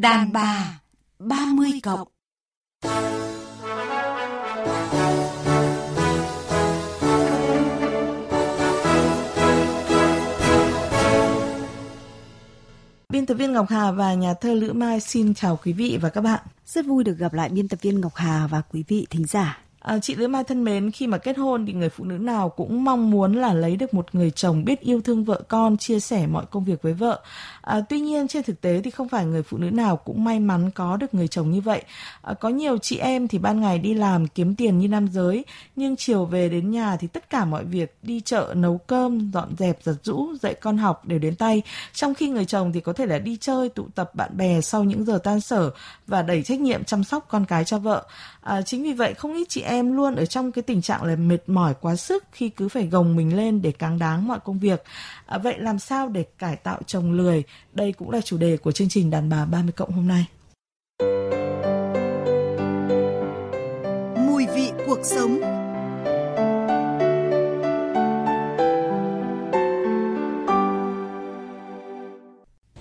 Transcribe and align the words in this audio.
Đàn 0.00 0.32
bà 0.32 0.80
30 1.18 1.70
cộng 1.82 2.08
Biên 13.08 13.26
tập 13.26 13.34
viên 13.34 13.52
Ngọc 13.52 13.66
Hà 13.68 13.90
và 13.90 14.14
nhà 14.14 14.34
thơ 14.34 14.54
Lữ 14.54 14.72
Mai 14.72 15.00
xin 15.00 15.34
chào 15.34 15.58
quý 15.64 15.72
vị 15.72 15.98
và 16.02 16.08
các 16.08 16.20
bạn. 16.20 16.40
Rất 16.66 16.86
vui 16.86 17.04
được 17.04 17.18
gặp 17.18 17.34
lại 17.34 17.48
biên 17.48 17.68
tập 17.68 17.78
viên 17.82 18.00
Ngọc 18.00 18.12
Hà 18.14 18.46
và 18.46 18.62
quý 18.72 18.84
vị 18.88 19.06
thính 19.10 19.26
giả. 19.26 19.63
À, 19.84 19.98
chị 19.98 20.14
Lữ 20.14 20.28
Mai 20.28 20.44
thân 20.44 20.64
mến, 20.64 20.90
khi 20.90 21.06
mà 21.06 21.18
kết 21.18 21.38
hôn 21.38 21.66
thì 21.66 21.72
người 21.72 21.88
phụ 21.88 22.04
nữ 22.04 22.18
nào 22.18 22.48
cũng 22.48 22.84
mong 22.84 23.10
muốn 23.10 23.32
là 23.32 23.54
lấy 23.54 23.76
được 23.76 23.94
một 23.94 24.06
người 24.12 24.30
chồng 24.30 24.64
biết 24.64 24.80
yêu 24.80 25.00
thương 25.00 25.24
vợ 25.24 25.42
con, 25.48 25.76
chia 25.76 26.00
sẻ 26.00 26.26
mọi 26.26 26.46
công 26.50 26.64
việc 26.64 26.82
với 26.82 26.92
vợ. 26.92 27.20
À, 27.60 27.80
tuy 27.88 28.00
nhiên 28.00 28.28
trên 28.28 28.42
thực 28.42 28.60
tế 28.60 28.80
thì 28.84 28.90
không 28.90 29.08
phải 29.08 29.26
người 29.26 29.42
phụ 29.42 29.58
nữ 29.58 29.70
nào 29.70 29.96
cũng 29.96 30.24
may 30.24 30.40
mắn 30.40 30.70
có 30.70 30.96
được 30.96 31.14
người 31.14 31.28
chồng 31.28 31.50
như 31.50 31.60
vậy. 31.60 31.82
À, 32.22 32.34
có 32.34 32.48
nhiều 32.48 32.78
chị 32.78 32.96
em 32.96 33.28
thì 33.28 33.38
ban 33.38 33.60
ngày 33.60 33.78
đi 33.78 33.94
làm 33.94 34.26
kiếm 34.26 34.54
tiền 34.54 34.78
như 34.78 34.88
nam 34.88 35.08
giới, 35.12 35.44
nhưng 35.76 35.96
chiều 35.96 36.24
về 36.24 36.48
đến 36.48 36.70
nhà 36.70 36.96
thì 36.96 37.06
tất 37.06 37.30
cả 37.30 37.44
mọi 37.44 37.64
việc 37.64 37.96
đi 38.02 38.20
chợ, 38.20 38.52
nấu 38.56 38.78
cơm, 38.78 39.30
dọn 39.32 39.48
dẹp, 39.58 39.78
giặt 39.82 39.94
rũ, 40.02 40.28
dạy 40.42 40.54
con 40.54 40.78
học 40.78 41.06
đều 41.06 41.18
đến 41.18 41.36
tay. 41.36 41.62
Trong 41.92 42.14
khi 42.14 42.28
người 42.28 42.44
chồng 42.44 42.72
thì 42.72 42.80
có 42.80 42.92
thể 42.92 43.06
là 43.06 43.18
đi 43.18 43.36
chơi, 43.40 43.68
tụ 43.68 43.86
tập 43.94 44.14
bạn 44.14 44.36
bè 44.36 44.60
sau 44.60 44.84
những 44.84 45.04
giờ 45.04 45.18
tan 45.24 45.40
sở 45.40 45.70
và 46.06 46.22
đẩy 46.22 46.42
trách 46.42 46.60
nhiệm 46.60 46.84
chăm 46.84 47.04
sóc 47.04 47.26
con 47.28 47.44
cái 47.44 47.64
cho 47.64 47.78
vợ. 47.78 48.04
À, 48.42 48.62
chính 48.62 48.82
vì 48.82 48.92
vậy 48.92 49.14
không 49.14 49.34
ít 49.34 49.48
chị 49.48 49.60
em 49.60 49.73
luôn 49.82 50.16
ở 50.16 50.26
trong 50.26 50.52
cái 50.52 50.62
tình 50.62 50.82
trạng 50.82 51.04
là 51.04 51.16
mệt 51.16 51.38
mỏi 51.46 51.74
quá 51.80 51.96
sức 51.96 52.24
khi 52.32 52.48
cứ 52.48 52.68
phải 52.68 52.86
gồng 52.86 53.16
mình 53.16 53.36
lên 53.36 53.62
để 53.62 53.72
cáng 53.72 53.98
đáng 53.98 54.28
mọi 54.28 54.38
công 54.44 54.58
việc. 54.58 54.82
À, 55.26 55.38
vậy 55.38 55.54
làm 55.58 55.78
sao 55.78 56.08
để 56.08 56.24
cải 56.38 56.56
tạo 56.56 56.80
chồng 56.86 57.12
lười? 57.12 57.42
Đây 57.72 57.92
cũng 57.92 58.10
là 58.10 58.20
chủ 58.20 58.36
đề 58.36 58.56
của 58.56 58.72
chương 58.72 58.88
trình 58.88 59.10
đàn 59.10 59.28
bà 59.28 59.44
30 59.44 59.72
cộng 59.76 59.90
hôm 59.90 60.08
nay. 60.08 60.26
Mùi 64.26 64.46
vị 64.54 64.70
cuộc 64.86 65.00
sống 65.02 65.40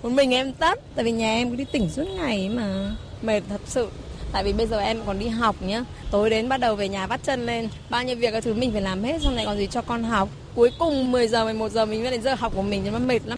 một 0.03 0.09
mình 0.09 0.33
em 0.33 0.53
tắt 0.53 0.79
tại 0.95 1.05
vì 1.05 1.11
nhà 1.11 1.33
em 1.33 1.49
cứ 1.49 1.55
đi 1.55 1.65
tỉnh 1.71 1.89
suốt 1.89 2.05
ngày 2.17 2.49
mà 2.49 2.95
mệt 3.21 3.43
thật 3.49 3.61
sự 3.65 3.89
tại 4.33 4.43
vì 4.43 4.53
bây 4.53 4.67
giờ 4.67 4.79
em 4.79 4.97
còn 5.05 5.19
đi 5.19 5.27
học 5.27 5.55
nhá. 5.61 5.85
Tối 6.11 6.29
đến 6.29 6.49
bắt 6.49 6.57
đầu 6.57 6.75
về 6.75 6.89
nhà 6.89 7.07
bắt 7.07 7.19
chân 7.23 7.45
lên. 7.45 7.69
Bao 7.89 8.03
nhiêu 8.03 8.15
việc 8.15 8.31
các 8.31 8.43
thứ 8.43 8.53
mình 8.53 8.71
phải 8.71 8.81
làm 8.81 9.03
hết 9.03 9.21
xong 9.21 9.33
lại 9.33 9.45
còn 9.45 9.57
gì 9.57 9.67
cho 9.67 9.81
con 9.81 10.03
học. 10.03 10.29
Cuối 10.55 10.71
cùng 10.79 11.11
10 11.11 11.27
giờ 11.27 11.43
11 11.43 11.71
giờ 11.71 11.85
mình 11.85 12.01
mới 12.01 12.11
đến 12.11 12.21
giờ 12.21 12.35
học 12.35 12.53
của 12.55 12.61
mình 12.61 12.81
thì 12.83 12.89
nó 12.89 12.99
mệt 12.99 13.25
lắm. 13.25 13.37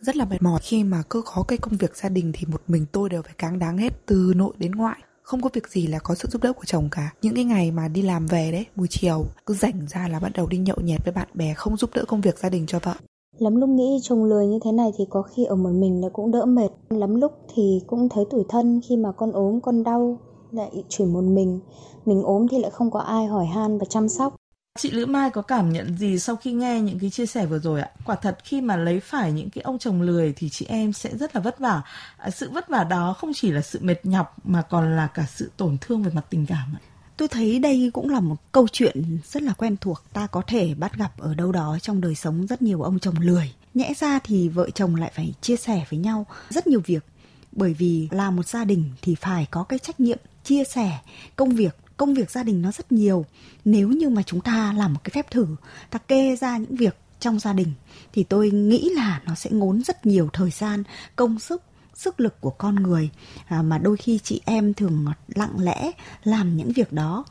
Rất 0.00 0.16
là 0.16 0.24
mệt 0.24 0.42
mỏi. 0.42 0.60
Khi 0.62 0.84
mà 0.84 1.02
cứ 1.10 1.22
có 1.34 1.44
cái 1.48 1.58
công 1.58 1.76
việc 1.76 1.96
gia 1.96 2.08
đình 2.08 2.32
thì 2.34 2.46
một 2.46 2.62
mình 2.68 2.86
tôi 2.92 3.08
đều 3.08 3.22
phải 3.22 3.34
cáng 3.38 3.58
đáng 3.58 3.78
hết 3.78 4.06
từ 4.06 4.32
nội 4.36 4.54
đến 4.58 4.72
ngoại. 4.72 4.98
Không 5.22 5.42
có 5.42 5.50
việc 5.52 5.68
gì 5.68 5.86
là 5.86 5.98
có 5.98 6.14
sự 6.14 6.28
giúp 6.28 6.42
đỡ 6.42 6.52
của 6.52 6.64
chồng 6.66 6.88
cả. 6.90 7.12
Những 7.22 7.34
cái 7.34 7.44
ngày 7.44 7.70
mà 7.70 7.88
đi 7.88 8.02
làm 8.02 8.26
về 8.26 8.52
đấy 8.52 8.66
buổi 8.76 8.86
chiều 8.90 9.24
cứ 9.46 9.54
rảnh 9.54 9.86
ra 9.88 10.08
là 10.08 10.20
bắt 10.20 10.32
đầu 10.34 10.46
đi 10.46 10.58
nhậu 10.58 10.76
nhẹt 10.82 11.04
với 11.04 11.12
bạn 11.12 11.28
bè 11.34 11.54
không 11.54 11.76
giúp 11.76 11.90
đỡ 11.94 12.04
công 12.08 12.20
việc 12.20 12.38
gia 12.38 12.48
đình 12.48 12.66
cho 12.66 12.78
vợ. 12.78 12.94
Lắm 13.38 13.56
lúc 13.56 13.68
nghĩ 13.68 14.00
chồng 14.02 14.24
lười 14.24 14.46
như 14.46 14.58
thế 14.64 14.72
này 14.72 14.90
thì 14.98 15.04
có 15.10 15.22
khi 15.22 15.44
ở 15.44 15.56
một 15.56 15.70
mình 15.70 16.00
là 16.02 16.08
cũng 16.12 16.30
đỡ 16.30 16.44
mệt. 16.44 16.68
Lắm 16.90 17.20
lúc 17.20 17.32
thì 17.54 17.80
cũng 17.86 18.08
thấy 18.08 18.24
tủi 18.30 18.44
thân 18.48 18.80
khi 18.88 18.96
mà 18.96 19.12
con 19.16 19.32
ốm 19.32 19.60
con 19.60 19.84
đau 19.84 20.18
lại 20.56 20.84
chuyển 20.88 21.12
một 21.12 21.24
mình 21.24 21.60
mình 22.06 22.22
ốm 22.22 22.48
thì 22.50 22.58
lại 22.58 22.70
không 22.70 22.90
có 22.90 23.00
ai 23.00 23.26
hỏi 23.26 23.46
han 23.46 23.78
và 23.78 23.84
chăm 23.88 24.08
sóc 24.08 24.36
Chị 24.78 24.90
Lữ 24.90 25.06
Mai 25.06 25.30
có 25.30 25.42
cảm 25.42 25.72
nhận 25.72 25.96
gì 25.98 26.18
sau 26.18 26.36
khi 26.36 26.52
nghe 26.52 26.80
những 26.80 26.98
cái 26.98 27.10
chia 27.10 27.26
sẻ 27.26 27.46
vừa 27.46 27.58
rồi 27.58 27.80
ạ? 27.80 27.90
Quả 28.04 28.14
thật 28.14 28.38
khi 28.44 28.60
mà 28.60 28.76
lấy 28.76 29.00
phải 29.00 29.32
những 29.32 29.50
cái 29.50 29.62
ông 29.62 29.78
chồng 29.78 30.02
lười 30.02 30.32
thì 30.36 30.48
chị 30.48 30.66
em 30.68 30.92
sẽ 30.92 31.16
rất 31.16 31.34
là 31.34 31.40
vất 31.40 31.58
vả. 31.58 31.82
À, 32.16 32.30
sự 32.30 32.50
vất 32.50 32.68
vả 32.68 32.84
đó 32.84 33.14
không 33.18 33.32
chỉ 33.34 33.50
là 33.50 33.60
sự 33.60 33.78
mệt 33.82 34.06
nhọc 34.06 34.34
mà 34.44 34.62
còn 34.62 34.96
là 34.96 35.06
cả 35.06 35.26
sự 35.34 35.50
tổn 35.56 35.76
thương 35.80 36.02
về 36.02 36.10
mặt 36.14 36.26
tình 36.30 36.46
cảm 36.46 36.76
ạ. 36.76 36.80
Tôi 37.16 37.28
thấy 37.28 37.58
đây 37.58 37.90
cũng 37.92 38.10
là 38.10 38.20
một 38.20 38.36
câu 38.52 38.68
chuyện 38.72 39.18
rất 39.24 39.42
là 39.42 39.52
quen 39.52 39.76
thuộc. 39.80 40.02
Ta 40.12 40.26
có 40.26 40.42
thể 40.46 40.74
bắt 40.74 40.96
gặp 40.96 41.18
ở 41.18 41.34
đâu 41.34 41.52
đó 41.52 41.78
trong 41.82 42.00
đời 42.00 42.14
sống 42.14 42.46
rất 42.46 42.62
nhiều 42.62 42.82
ông 42.82 42.98
chồng 42.98 43.14
lười. 43.20 43.52
Nhẽ 43.74 43.92
ra 43.98 44.18
thì 44.24 44.48
vợ 44.48 44.70
chồng 44.70 44.94
lại 44.96 45.12
phải 45.14 45.34
chia 45.40 45.56
sẻ 45.56 45.86
với 45.90 45.98
nhau 45.98 46.26
rất 46.50 46.66
nhiều 46.66 46.80
việc. 46.86 47.04
Bởi 47.52 47.74
vì 47.74 48.08
là 48.10 48.30
một 48.30 48.46
gia 48.46 48.64
đình 48.64 48.84
thì 49.02 49.14
phải 49.14 49.46
có 49.50 49.62
cái 49.62 49.78
trách 49.78 50.00
nhiệm 50.00 50.18
chia 50.46 50.64
sẻ 50.64 50.98
công 51.36 51.50
việc 51.50 51.76
công 51.96 52.14
việc 52.14 52.30
gia 52.30 52.42
đình 52.42 52.62
nó 52.62 52.72
rất 52.72 52.92
nhiều. 52.92 53.24
Nếu 53.64 53.88
như 53.88 54.08
mà 54.08 54.22
chúng 54.22 54.40
ta 54.40 54.74
làm 54.76 54.94
một 54.94 55.00
cái 55.04 55.10
phép 55.14 55.30
thử 55.30 55.46
ta 55.90 55.98
kê 55.98 56.36
ra 56.36 56.56
những 56.56 56.76
việc 56.76 56.96
trong 57.20 57.38
gia 57.38 57.52
đình 57.52 57.72
thì 58.12 58.24
tôi 58.24 58.50
nghĩ 58.50 58.90
là 58.94 59.22
nó 59.24 59.34
sẽ 59.34 59.50
ngốn 59.50 59.82
rất 59.82 60.06
nhiều 60.06 60.28
thời 60.32 60.50
gian 60.50 60.82
công 61.16 61.38
sức 61.38 61.62
sức 61.94 62.20
lực 62.20 62.40
của 62.40 62.50
con 62.50 62.74
người. 62.74 63.10
À, 63.46 63.62
mà 63.62 63.78
đôi 63.78 63.96
khi 63.96 64.18
chị 64.22 64.40
em 64.44 64.74
thường 64.74 65.06
lặng 65.28 65.54
lẽ 65.58 65.90
làm 66.24 66.56
những 66.56 66.72
việc 66.72 66.92
đó. 66.92 67.24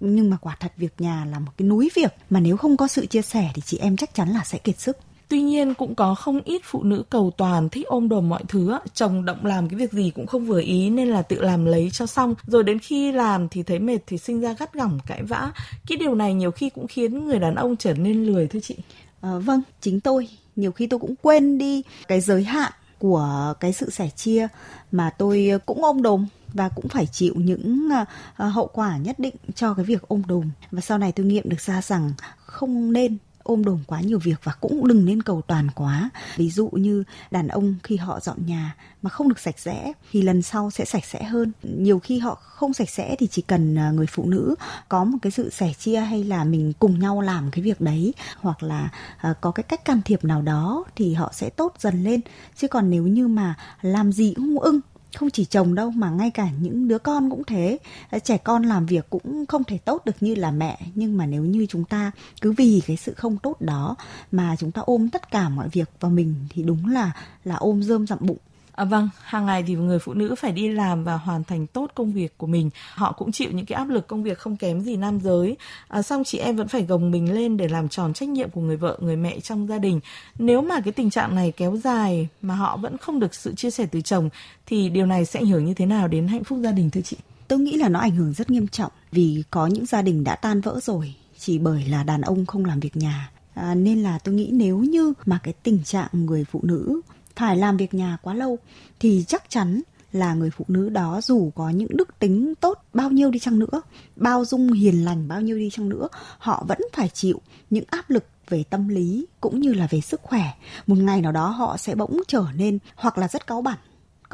Nhưng 0.00 0.30
mà 0.30 0.36
quả 0.36 0.56
thật 0.60 0.72
việc 0.76 1.00
nhà 1.00 1.24
là 1.24 1.38
một 1.38 1.52
cái 1.56 1.68
núi 1.68 1.90
việc 1.94 2.14
mà 2.30 2.40
nếu 2.40 2.56
không 2.56 2.76
có 2.76 2.88
sự 2.88 3.06
chia 3.06 3.22
sẻ 3.22 3.50
thì 3.54 3.62
chị 3.64 3.78
em 3.78 3.96
chắc 3.96 4.14
chắn 4.14 4.28
là 4.28 4.44
sẽ 4.44 4.58
kiệt 4.58 4.80
sức. 4.80 4.98
Tuy 5.28 5.42
nhiên 5.42 5.74
cũng 5.74 5.94
có 5.94 6.14
không 6.14 6.40
ít 6.44 6.62
phụ 6.64 6.82
nữ 6.82 7.02
cầu 7.10 7.32
toàn 7.36 7.68
thích 7.68 7.86
ôm 7.86 8.08
đồm 8.08 8.28
mọi 8.28 8.42
thứ, 8.48 8.78
chồng 8.94 9.24
động 9.24 9.46
làm 9.46 9.68
cái 9.68 9.78
việc 9.78 9.92
gì 9.92 10.12
cũng 10.14 10.26
không 10.26 10.46
vừa 10.46 10.60
ý 10.60 10.90
nên 10.90 11.08
là 11.08 11.22
tự 11.22 11.40
làm 11.40 11.64
lấy 11.64 11.90
cho 11.92 12.06
xong. 12.06 12.34
Rồi 12.46 12.62
đến 12.62 12.78
khi 12.78 13.12
làm 13.12 13.48
thì 13.48 13.62
thấy 13.62 13.78
mệt 13.78 13.98
thì 14.06 14.18
sinh 14.18 14.40
ra 14.40 14.54
gắt 14.58 14.74
gỏng 14.74 14.98
cãi 15.06 15.22
vã. 15.22 15.52
Cái 15.86 15.98
điều 15.98 16.14
này 16.14 16.34
nhiều 16.34 16.50
khi 16.50 16.70
cũng 16.70 16.86
khiến 16.86 17.24
người 17.24 17.38
đàn 17.38 17.54
ông 17.54 17.76
trở 17.76 17.94
nên 17.94 18.24
lười 18.24 18.46
thưa 18.46 18.60
chị. 18.60 18.76
À, 19.20 19.38
vâng, 19.38 19.62
chính 19.80 20.00
tôi 20.00 20.28
nhiều 20.56 20.72
khi 20.72 20.86
tôi 20.86 21.00
cũng 21.00 21.14
quên 21.22 21.58
đi 21.58 21.82
cái 22.08 22.20
giới 22.20 22.44
hạn 22.44 22.72
của 22.98 23.54
cái 23.60 23.72
sự 23.72 23.90
sẻ 23.90 24.08
chia 24.16 24.48
mà 24.92 25.10
tôi 25.10 25.50
cũng 25.66 25.84
ôm 25.84 26.02
đồm 26.02 26.26
và 26.52 26.68
cũng 26.68 26.88
phải 26.88 27.06
chịu 27.06 27.34
những 27.36 27.88
ờ, 27.92 28.04
ờ, 28.36 28.48
hậu 28.48 28.66
quả 28.66 28.96
nhất 28.96 29.18
định 29.18 29.34
cho 29.54 29.74
cái 29.74 29.84
việc 29.84 30.02
ôm 30.08 30.22
đồm 30.28 30.50
và 30.70 30.80
sau 30.80 30.98
này 30.98 31.12
tôi 31.12 31.26
nghiệm 31.26 31.48
được 31.48 31.60
ra 31.60 31.82
rằng 31.82 32.12
không 32.36 32.92
nên 32.92 33.16
ôm 33.44 33.64
đồm 33.64 33.78
quá 33.86 34.00
nhiều 34.00 34.18
việc 34.18 34.40
và 34.42 34.52
cũng 34.60 34.88
đừng 34.88 35.04
nên 35.04 35.22
cầu 35.22 35.42
toàn 35.42 35.68
quá. 35.74 36.10
Ví 36.36 36.50
dụ 36.50 36.68
như 36.72 37.04
đàn 37.30 37.48
ông 37.48 37.74
khi 37.82 37.96
họ 37.96 38.20
dọn 38.20 38.46
nhà 38.46 38.74
mà 39.02 39.10
không 39.10 39.28
được 39.28 39.38
sạch 39.38 39.58
sẽ 39.58 39.92
thì 40.12 40.22
lần 40.22 40.42
sau 40.42 40.70
sẽ 40.70 40.84
sạch 40.84 41.04
sẽ 41.04 41.22
hơn. 41.24 41.52
Nhiều 41.62 41.98
khi 41.98 42.18
họ 42.18 42.34
không 42.34 42.72
sạch 42.72 42.90
sẽ 42.90 43.16
thì 43.18 43.26
chỉ 43.26 43.42
cần 43.42 43.78
à, 43.78 43.90
người 43.90 44.06
phụ 44.06 44.26
nữ 44.26 44.54
có 44.88 45.04
một 45.04 45.18
cái 45.22 45.30
sự 45.30 45.50
sẻ 45.50 45.72
chia 45.78 46.00
hay 46.00 46.24
là 46.24 46.44
mình 46.44 46.72
cùng 46.78 46.98
nhau 46.98 47.20
làm 47.20 47.50
cái 47.50 47.62
việc 47.62 47.80
đấy 47.80 48.14
hoặc 48.36 48.62
là 48.62 48.88
à, 49.16 49.34
có 49.40 49.50
cái 49.50 49.62
cách 49.62 49.84
can 49.84 50.00
thiệp 50.04 50.24
nào 50.24 50.42
đó 50.42 50.84
thì 50.96 51.14
họ 51.14 51.30
sẽ 51.34 51.50
tốt 51.50 51.74
dần 51.78 52.04
lên. 52.04 52.20
Chứ 52.56 52.68
còn 52.68 52.90
nếu 52.90 53.06
như 53.06 53.28
mà 53.28 53.54
làm 53.82 54.12
gì 54.12 54.32
cũng 54.36 54.58
ưng 54.60 54.80
không 55.18 55.30
chỉ 55.30 55.44
chồng 55.44 55.74
đâu, 55.74 55.90
mà 55.90 56.10
ngay 56.10 56.30
cả 56.30 56.48
những 56.60 56.88
đứa 56.88 56.98
con 56.98 57.30
cũng 57.30 57.44
thế. 57.44 57.78
Ờ, 58.10 58.18
trẻ 58.18 58.38
con 58.38 58.62
làm 58.62 58.86
việc 58.86 59.06
cũng 59.10 59.46
không 59.46 59.64
thể 59.64 59.78
tốt 59.78 60.04
được 60.04 60.16
như 60.20 60.34
là 60.34 60.50
mẹ. 60.50 60.78
Nhưng 60.94 61.16
mà 61.16 61.26
nếu 61.26 61.42
như 61.42 61.66
chúng 61.68 61.84
ta 61.84 62.10
cứ 62.40 62.52
vì 62.52 62.82
cái 62.86 62.96
sự 62.96 63.14
không 63.14 63.36
tốt 63.36 63.56
đó 63.60 63.96
mà 64.32 64.56
chúng 64.58 64.72
ta 64.72 64.80
ôm 64.80 65.08
tất 65.08 65.30
cả 65.30 65.48
mọi 65.48 65.68
việc 65.68 65.90
vào 66.00 66.10
mình, 66.10 66.34
thì 66.50 66.62
đúng 66.62 66.86
là 66.86 67.12
là 67.44 67.54
ôm 67.54 67.82
rơm 67.82 68.06
dặm 68.06 68.18
bụng. 68.20 68.38
À, 68.74 68.84
vâng, 68.84 69.08
hàng 69.22 69.46
ngày 69.46 69.62
thì 69.66 69.74
người 69.74 69.98
phụ 69.98 70.14
nữ 70.14 70.34
phải 70.34 70.52
đi 70.52 70.68
làm 70.68 71.04
và 71.04 71.16
hoàn 71.16 71.44
thành 71.44 71.66
tốt 71.66 71.90
công 71.94 72.12
việc 72.12 72.38
của 72.38 72.46
mình. 72.46 72.70
Họ 72.94 73.12
cũng 73.12 73.32
chịu 73.32 73.50
những 73.52 73.66
cái 73.66 73.76
áp 73.76 73.88
lực 73.88 74.06
công 74.06 74.22
việc 74.22 74.38
không 74.38 74.56
kém 74.56 74.80
gì 74.80 74.96
nam 74.96 75.20
giới. 75.20 75.56
À, 75.88 76.02
xong 76.02 76.24
chị 76.24 76.38
em 76.38 76.56
vẫn 76.56 76.68
phải 76.68 76.82
gồng 76.82 77.10
mình 77.10 77.32
lên 77.32 77.56
để 77.56 77.68
làm 77.68 77.88
tròn 77.88 78.12
trách 78.12 78.28
nhiệm 78.28 78.50
của 78.50 78.60
người 78.60 78.76
vợ, 78.76 78.98
người 79.00 79.16
mẹ 79.16 79.40
trong 79.40 79.68
gia 79.68 79.78
đình. 79.78 80.00
Nếu 80.38 80.62
mà 80.62 80.80
cái 80.80 80.92
tình 80.92 81.10
trạng 81.10 81.34
này 81.34 81.52
kéo 81.56 81.76
dài 81.76 82.28
mà 82.42 82.54
họ 82.54 82.76
vẫn 82.76 82.96
không 82.96 83.20
được 83.20 83.34
sự 83.34 83.54
chia 83.54 83.70
sẻ 83.70 83.86
từ 83.86 84.00
chồng 84.00 84.28
thì 84.66 84.88
điều 84.88 85.06
này 85.06 85.24
sẽ 85.24 85.40
ảnh 85.40 85.46
hưởng 85.46 85.64
như 85.64 85.74
thế 85.74 85.86
nào 85.86 86.08
đến 86.08 86.28
hạnh 86.28 86.44
phúc 86.44 86.58
gia 86.62 86.72
đình 86.72 86.90
thưa 86.90 87.00
chị? 87.00 87.16
Tôi 87.48 87.58
nghĩ 87.58 87.76
là 87.76 87.88
nó 87.88 88.00
ảnh 88.00 88.16
hưởng 88.16 88.32
rất 88.32 88.50
nghiêm 88.50 88.68
trọng 88.68 88.92
vì 89.12 89.42
có 89.50 89.66
những 89.66 89.86
gia 89.86 90.02
đình 90.02 90.24
đã 90.24 90.36
tan 90.36 90.60
vỡ 90.60 90.80
rồi 90.82 91.14
chỉ 91.38 91.58
bởi 91.58 91.84
là 91.88 92.02
đàn 92.02 92.20
ông 92.20 92.46
không 92.46 92.64
làm 92.64 92.80
việc 92.80 92.96
nhà. 92.96 93.30
À, 93.54 93.74
nên 93.74 94.02
là 94.02 94.18
tôi 94.18 94.34
nghĩ 94.34 94.50
nếu 94.52 94.78
như 94.78 95.12
mà 95.26 95.38
cái 95.42 95.54
tình 95.62 95.84
trạng 95.84 96.08
người 96.12 96.44
phụ 96.44 96.60
nữ 96.62 97.00
phải 97.36 97.56
làm 97.56 97.76
việc 97.76 97.94
nhà 97.94 98.16
quá 98.22 98.34
lâu 98.34 98.58
thì 99.00 99.24
chắc 99.28 99.50
chắn 99.50 99.82
là 100.12 100.34
người 100.34 100.50
phụ 100.50 100.64
nữ 100.68 100.88
đó 100.88 101.20
dù 101.22 101.50
có 101.54 101.70
những 101.70 101.96
đức 101.96 102.18
tính 102.18 102.54
tốt 102.60 102.84
bao 102.92 103.10
nhiêu 103.10 103.30
đi 103.30 103.38
chăng 103.38 103.58
nữa, 103.58 103.82
bao 104.16 104.44
dung 104.44 104.72
hiền 104.72 105.04
lành 105.04 105.28
bao 105.28 105.40
nhiêu 105.40 105.58
đi 105.58 105.70
chăng 105.70 105.88
nữa, 105.88 106.08
họ 106.38 106.64
vẫn 106.68 106.78
phải 106.92 107.08
chịu 107.08 107.40
những 107.70 107.84
áp 107.90 108.10
lực 108.10 108.24
về 108.48 108.64
tâm 108.70 108.88
lý 108.88 109.26
cũng 109.40 109.60
như 109.60 109.72
là 109.72 109.86
về 109.90 110.00
sức 110.00 110.20
khỏe. 110.22 110.50
Một 110.86 110.98
ngày 110.98 111.20
nào 111.20 111.32
đó 111.32 111.48
họ 111.48 111.76
sẽ 111.76 111.94
bỗng 111.94 112.20
trở 112.28 112.44
nên 112.54 112.78
hoặc 112.94 113.18
là 113.18 113.28
rất 113.28 113.46
cáu 113.46 113.62
bẩn 113.62 113.76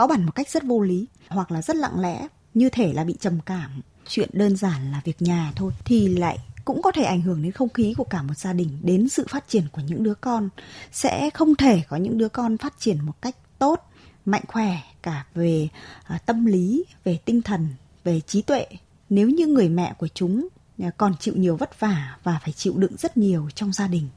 cáu 0.01 0.07
bẩn 0.07 0.25
một 0.25 0.35
cách 0.35 0.49
rất 0.51 0.63
vô 0.65 0.81
lý, 0.81 1.07
hoặc 1.29 1.51
là 1.51 1.63
rất 1.63 1.77
lặng 1.77 2.01
lẽ, 2.01 2.27
như 2.55 2.69
thể 2.69 2.93
là 2.93 3.05
bị 3.05 3.15
trầm 3.21 3.39
cảm. 3.47 3.83
Chuyện 4.09 4.29
đơn 4.33 4.57
giản 4.57 4.93
là 4.93 5.01
việc 5.05 5.23
nhà 5.23 5.53
thôi 5.57 5.73
thì 5.85 6.09
lại 6.09 6.39
cũng 6.65 6.83
có 6.83 6.93
thể 6.93 7.03
ảnh 7.03 7.23
hưởng 7.23 7.43
đến 7.43 7.53
không 7.53 7.69
khí 7.69 7.95
của 7.97 8.05
cả 8.05 8.23
một 8.23 8.39
gia 8.39 8.53
đình 8.53 8.79
đến 8.83 9.09
sự 9.09 9.27
phát 9.29 9.49
triển 9.49 9.65
của 9.73 9.83
những 9.87 10.03
đứa 10.03 10.15
con. 10.15 10.49
Sẽ 10.93 11.31
không 11.31 11.55
thể 11.55 11.83
có 11.89 11.97
những 11.97 12.19
đứa 12.19 12.29
con 12.29 12.59
phát 12.59 12.75
triển 12.79 13.01
một 13.01 13.23
cách 13.23 13.37
tốt 13.59 13.91
mạnh 14.25 14.43
khỏe 14.49 14.77
cả 15.03 15.27
về 15.35 15.69
à, 16.05 16.19
tâm 16.19 16.47
lý 16.47 16.85
về 17.05 17.19
tinh 17.25 17.43
thần 17.43 17.69
về 18.05 18.21
trí 18.21 18.43
tuệ. 18.43 18.67
Nếu 19.11 19.29
như 19.29 19.47
người 19.47 19.69
mẹ 19.69 19.95
của 19.99 20.09
chúng 20.09 20.49
à, 20.79 20.91
còn 20.97 21.15
chịu 21.21 21.35
nhiều 21.37 21.57
vất 21.57 21.81
vả 21.81 22.17
và 22.23 22.41
phải 22.43 22.53
chịu 22.53 22.75
đựng 22.77 22.97
rất 22.99 23.17
nhiều 23.17 23.49
trong 23.55 23.73
gia 23.73 23.87
đình 23.87 24.09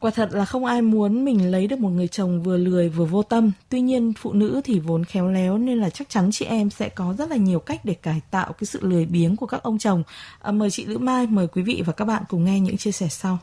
Quả 0.00 0.10
thật 0.10 0.28
là 0.32 0.44
không 0.44 0.64
ai 0.64 0.82
muốn 0.82 1.24
mình 1.24 1.50
lấy 1.50 1.66
được 1.66 1.78
một 1.78 1.88
người 1.88 2.08
chồng 2.08 2.42
vừa 2.42 2.56
lười 2.56 2.88
vừa 2.88 3.04
vô 3.04 3.22
tâm. 3.22 3.52
Tuy 3.68 3.80
nhiên 3.80 4.12
phụ 4.18 4.32
nữ 4.32 4.60
thì 4.64 4.78
vốn 4.78 5.04
khéo 5.04 5.28
léo 5.28 5.58
nên 5.58 5.78
là 5.78 5.90
chắc 5.90 6.08
chắn 6.08 6.30
chị 6.32 6.44
em 6.44 6.70
sẽ 6.70 6.88
có 6.88 7.14
rất 7.18 7.30
là 7.30 7.36
nhiều 7.36 7.58
cách 7.58 7.84
để 7.84 7.94
cải 7.94 8.20
tạo 8.30 8.52
cái 8.52 8.66
sự 8.66 8.78
lười 8.82 9.06
biếng 9.06 9.36
của 9.36 9.46
các 9.46 9.62
ông 9.62 9.78
chồng. 9.78 10.02
À, 10.40 10.52
mời 10.52 10.70
chị 10.70 10.84
Lữ 10.84 10.98
Mai, 10.98 11.26
mời 11.26 11.46
quý 11.46 11.62
vị 11.62 11.82
và 11.86 11.92
các 11.92 12.04
bạn 12.04 12.22
cùng 12.28 12.44
nghe 12.44 12.60
những 12.60 12.76
chia 12.76 12.92
sẻ 12.92 13.08
sau 13.08 13.38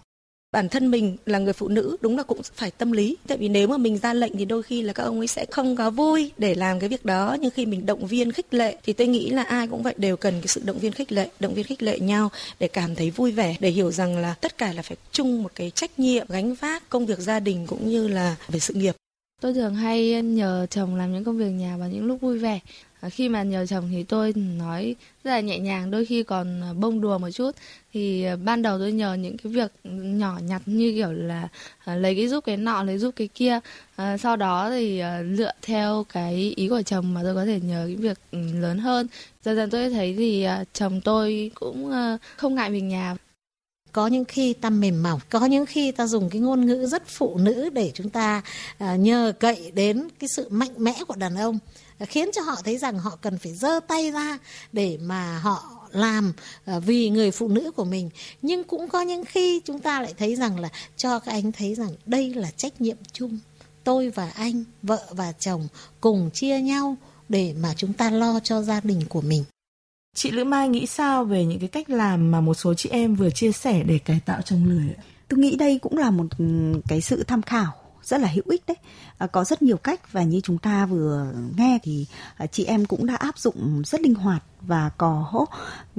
bản 0.51 0.69
thân 0.69 0.91
mình 0.91 1.17
là 1.25 1.39
người 1.39 1.53
phụ 1.53 1.67
nữ, 1.67 1.97
đúng 2.01 2.17
là 2.17 2.23
cũng 2.23 2.41
phải 2.55 2.71
tâm 2.71 2.91
lý. 2.91 3.17
Tại 3.27 3.37
vì 3.37 3.49
nếu 3.49 3.67
mà 3.67 3.77
mình 3.77 3.97
ra 3.97 4.13
lệnh 4.13 4.37
thì 4.37 4.45
đôi 4.45 4.63
khi 4.63 4.81
là 4.81 4.93
các 4.93 5.03
ông 5.03 5.19
ấy 5.19 5.27
sẽ 5.27 5.45
không 5.51 5.75
có 5.75 5.89
vui 5.89 6.31
để 6.37 6.55
làm 6.55 6.79
cái 6.79 6.89
việc 6.89 7.05
đó. 7.05 7.37
Nhưng 7.39 7.51
khi 7.51 7.65
mình 7.65 7.85
động 7.85 8.07
viên 8.07 8.31
khích 8.31 8.53
lệ 8.53 8.77
thì 8.83 8.93
tôi 8.93 9.07
nghĩ 9.07 9.29
là 9.29 9.43
ai 9.43 9.67
cũng 9.67 9.83
vậy, 9.83 9.93
đều 9.97 10.17
cần 10.17 10.33
cái 10.41 10.47
sự 10.47 10.61
động 10.65 10.79
viên 10.79 10.91
khích 10.91 11.11
lệ, 11.11 11.29
động 11.39 11.53
viên 11.53 11.65
khích 11.65 11.83
lệ 11.83 11.99
nhau 11.99 12.29
để 12.59 12.67
cảm 12.67 12.95
thấy 12.95 13.09
vui 13.09 13.31
vẻ, 13.31 13.55
để 13.59 13.69
hiểu 13.69 13.91
rằng 13.91 14.17
là 14.17 14.33
tất 14.41 14.57
cả 14.57 14.73
là 14.73 14.81
phải 14.81 14.97
chung 15.11 15.43
một 15.43 15.51
cái 15.55 15.71
trách 15.71 15.99
nhiệm, 15.99 16.27
gánh 16.29 16.53
vác 16.53 16.89
công 16.89 17.05
việc 17.05 17.19
gia 17.19 17.39
đình 17.39 17.67
cũng 17.67 17.89
như 17.89 18.07
là 18.07 18.35
về 18.47 18.59
sự 18.59 18.73
nghiệp. 18.73 18.95
Tôi 19.41 19.53
thường 19.53 19.75
hay 19.75 20.21
nhờ 20.21 20.67
chồng 20.69 20.95
làm 20.95 21.13
những 21.13 21.23
công 21.23 21.37
việc 21.37 21.49
nhà 21.49 21.77
vào 21.77 21.89
những 21.89 22.05
lúc 22.05 22.21
vui 22.21 22.39
vẻ. 22.39 22.59
Khi 23.09 23.29
mà 23.29 23.43
nhờ 23.43 23.65
chồng 23.65 23.89
thì 23.91 24.03
tôi 24.03 24.33
nói 24.33 24.95
rất 25.23 25.31
là 25.31 25.39
nhẹ 25.39 25.59
nhàng, 25.59 25.91
đôi 25.91 26.05
khi 26.05 26.23
còn 26.23 26.61
à, 26.61 26.73
bông 26.73 27.01
đùa 27.01 27.17
một 27.17 27.29
chút. 27.29 27.51
Thì 27.93 28.23
à, 28.23 28.35
ban 28.35 28.61
đầu 28.61 28.79
tôi 28.79 28.91
nhờ 28.91 29.13
những 29.13 29.37
cái 29.37 29.53
việc 29.53 29.71
nhỏ 29.83 30.39
nhặt 30.47 30.61
như 30.65 30.91
kiểu 30.95 31.11
là 31.11 31.47
à, 31.85 31.95
lấy 31.95 32.15
cái 32.15 32.27
giúp 32.27 32.45
cái 32.45 32.57
nọ, 32.57 32.83
lấy 32.83 32.97
giúp 32.97 33.13
cái 33.15 33.27
kia. 33.27 33.59
À, 33.95 34.17
sau 34.17 34.35
đó 34.35 34.69
thì 34.69 34.97
dựa 34.97 35.23
lựa 35.23 35.51
theo 35.61 36.05
cái 36.13 36.53
ý 36.55 36.67
của 36.67 36.81
chồng 36.81 37.13
mà 37.13 37.21
tôi 37.23 37.35
có 37.35 37.45
thể 37.45 37.59
nhờ 37.59 37.83
cái 37.87 37.95
việc 37.95 38.17
ừ, 38.31 38.39
lớn 38.53 38.79
hơn. 38.79 39.07
Dần 39.43 39.55
dần 39.55 39.69
tôi 39.69 39.89
thấy 39.89 40.15
thì 40.17 40.47
chồng 40.73 41.01
tôi 41.01 41.51
cũng 41.55 41.93
không 42.37 42.55
ngại 42.55 42.69
mình 42.69 42.87
nhà 42.87 43.15
có 43.97 44.07
những 44.07 44.25
khi 44.25 44.53
ta 44.53 44.69
mềm 44.69 45.03
mỏng 45.03 45.19
có 45.29 45.45
những 45.45 45.65
khi 45.65 45.91
ta 45.91 46.07
dùng 46.07 46.29
cái 46.29 46.41
ngôn 46.41 46.65
ngữ 46.65 46.87
rất 46.87 47.07
phụ 47.07 47.37
nữ 47.37 47.69
để 47.69 47.91
chúng 47.93 48.09
ta 48.09 48.41
à, 48.77 48.95
nhờ 48.95 49.33
cậy 49.39 49.71
đến 49.71 50.07
cái 50.19 50.27
sự 50.35 50.47
mạnh 50.49 50.71
mẽ 50.77 50.93
của 51.07 51.15
đàn 51.15 51.35
ông 51.35 51.59
khiến 52.05 52.29
cho 52.33 52.41
họ 52.41 52.55
thấy 52.63 52.77
rằng 52.77 52.99
họ 52.99 53.17
cần 53.21 53.37
phải 53.37 53.53
giơ 53.53 53.79
tay 53.87 54.11
ra 54.11 54.37
để 54.71 54.97
mà 55.01 55.39
họ 55.39 55.77
làm 55.91 56.33
à, 56.65 56.79
vì 56.79 57.09
người 57.09 57.31
phụ 57.31 57.47
nữ 57.47 57.71
của 57.71 57.85
mình. 57.85 58.09
Nhưng 58.41 58.63
cũng 58.63 58.87
có 58.89 59.01
những 59.01 59.25
khi 59.25 59.61
chúng 59.65 59.79
ta 59.79 60.01
lại 60.01 60.13
thấy 60.17 60.35
rằng 60.35 60.59
là 60.59 60.69
cho 60.97 61.19
các 61.19 61.31
anh 61.31 61.51
thấy 61.51 61.75
rằng 61.75 61.91
đây 62.05 62.33
là 62.33 62.51
trách 62.51 62.81
nhiệm 62.81 62.97
chung. 63.13 63.39
Tôi 63.83 64.09
và 64.09 64.29
anh 64.29 64.63
vợ 64.83 65.01
và 65.11 65.31
chồng 65.31 65.67
cùng 66.01 66.29
chia 66.33 66.61
nhau 66.61 66.95
để 67.29 67.53
mà 67.59 67.73
chúng 67.77 67.93
ta 67.93 68.11
lo 68.11 68.39
cho 68.43 68.61
gia 68.61 68.79
đình 68.79 69.01
của 69.09 69.21
mình. 69.21 69.43
Chị 70.15 70.31
Lữ 70.31 70.43
Mai 70.43 70.69
nghĩ 70.69 70.85
sao 70.85 71.25
về 71.25 71.45
những 71.45 71.59
cái 71.59 71.69
cách 71.69 71.89
làm 71.89 72.31
mà 72.31 72.41
một 72.41 72.53
số 72.53 72.73
chị 72.73 72.89
em 72.89 73.15
vừa 73.15 73.29
chia 73.29 73.51
sẻ 73.51 73.83
để 73.83 73.99
cải 74.05 74.19
tạo 74.25 74.41
chồng 74.41 74.65
lười 74.65 74.93
ạ? 74.97 75.03
Tôi 75.27 75.39
nghĩ 75.39 75.55
đây 75.55 75.79
cũng 75.81 75.97
là 75.97 76.11
một 76.11 76.25
ừ, 76.37 76.45
cái 76.87 77.01
sự 77.01 77.23
tham 77.23 77.41
khảo 77.41 77.73
rất 78.07 78.21
là 78.21 78.27
hữu 78.27 78.43
ích 78.47 78.63
đấy. 78.67 78.77
À, 79.17 79.27
có 79.27 79.43
rất 79.43 79.61
nhiều 79.61 79.77
cách 79.77 80.11
và 80.11 80.23
như 80.23 80.41
chúng 80.43 80.57
ta 80.57 80.85
vừa 80.85 81.33
nghe 81.57 81.79
thì 81.83 82.05
à, 82.37 82.47
chị 82.47 82.65
em 82.65 82.85
cũng 82.85 83.05
đã 83.05 83.15
áp 83.15 83.39
dụng 83.39 83.81
rất 83.85 84.01
linh 84.01 84.15
hoạt 84.15 84.43
và 84.61 84.89
có 84.97 85.45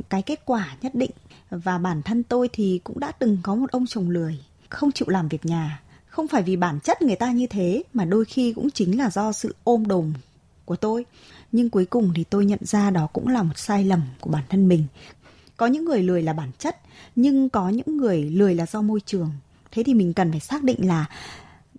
cái 0.09 0.23
kết 0.23 0.41
quả 0.45 0.77
nhất 0.83 0.95
định. 0.95 1.11
Và 1.51 1.79
bản 1.79 2.03
thân 2.03 2.23
tôi 2.23 2.49
thì 2.53 2.81
cũng 2.85 3.01
đã 3.01 3.13
từng 3.13 3.39
có 3.43 3.55
một 3.55 3.71
ông 3.71 3.87
chồng 3.87 4.11
lười, 4.11 4.39
không 4.69 4.93
chịu 4.93 5.09
làm 5.09 5.29
việc 5.29 5.47
nhà. 5.47 5.81
Không 6.07 6.29
phải 6.29 6.43
vì 6.43 6.57
bản 6.57 6.81
chất 6.81 7.03
người 7.03 7.17
ta 7.17 7.33
như 7.33 7.47
thế 7.47 7.83
mà 7.95 8.05
đôi 8.05 8.25
khi 8.25 8.53
cũng 8.53 8.71
chính 8.71 8.99
là 8.99 9.11
do 9.11 9.33
sự 9.33 9.55
ôm 9.65 9.87
đồm 9.87 10.13
của 10.65 10.77
tôi 10.77 11.05
nhưng 11.53 11.71
cuối 11.71 11.85
cùng 11.85 12.13
thì 12.15 12.25
tôi 12.25 12.45
nhận 12.45 12.59
ra 12.63 12.91
đó 12.91 13.09
cũng 13.13 13.29
là 13.29 13.43
một 13.43 13.59
sai 13.59 13.85
lầm 13.85 14.03
của 14.21 14.31
bản 14.31 14.45
thân 14.49 14.69
mình 14.69 14.85
có 15.57 15.67
những 15.67 15.85
người 15.85 16.03
lười 16.03 16.23
là 16.23 16.33
bản 16.33 16.51
chất 16.59 16.77
nhưng 17.17 17.49
có 17.49 17.69
những 17.69 17.97
người 17.97 18.23
lười 18.23 18.55
là 18.55 18.67
do 18.67 18.83
môi 18.83 19.01
trường 19.07 19.31
thế 19.71 19.83
thì 19.83 19.95
mình 19.95 20.15
cần 20.15 20.31
phải 20.31 20.41
xác 20.41 20.63
định 20.63 20.89
là 20.89 21.07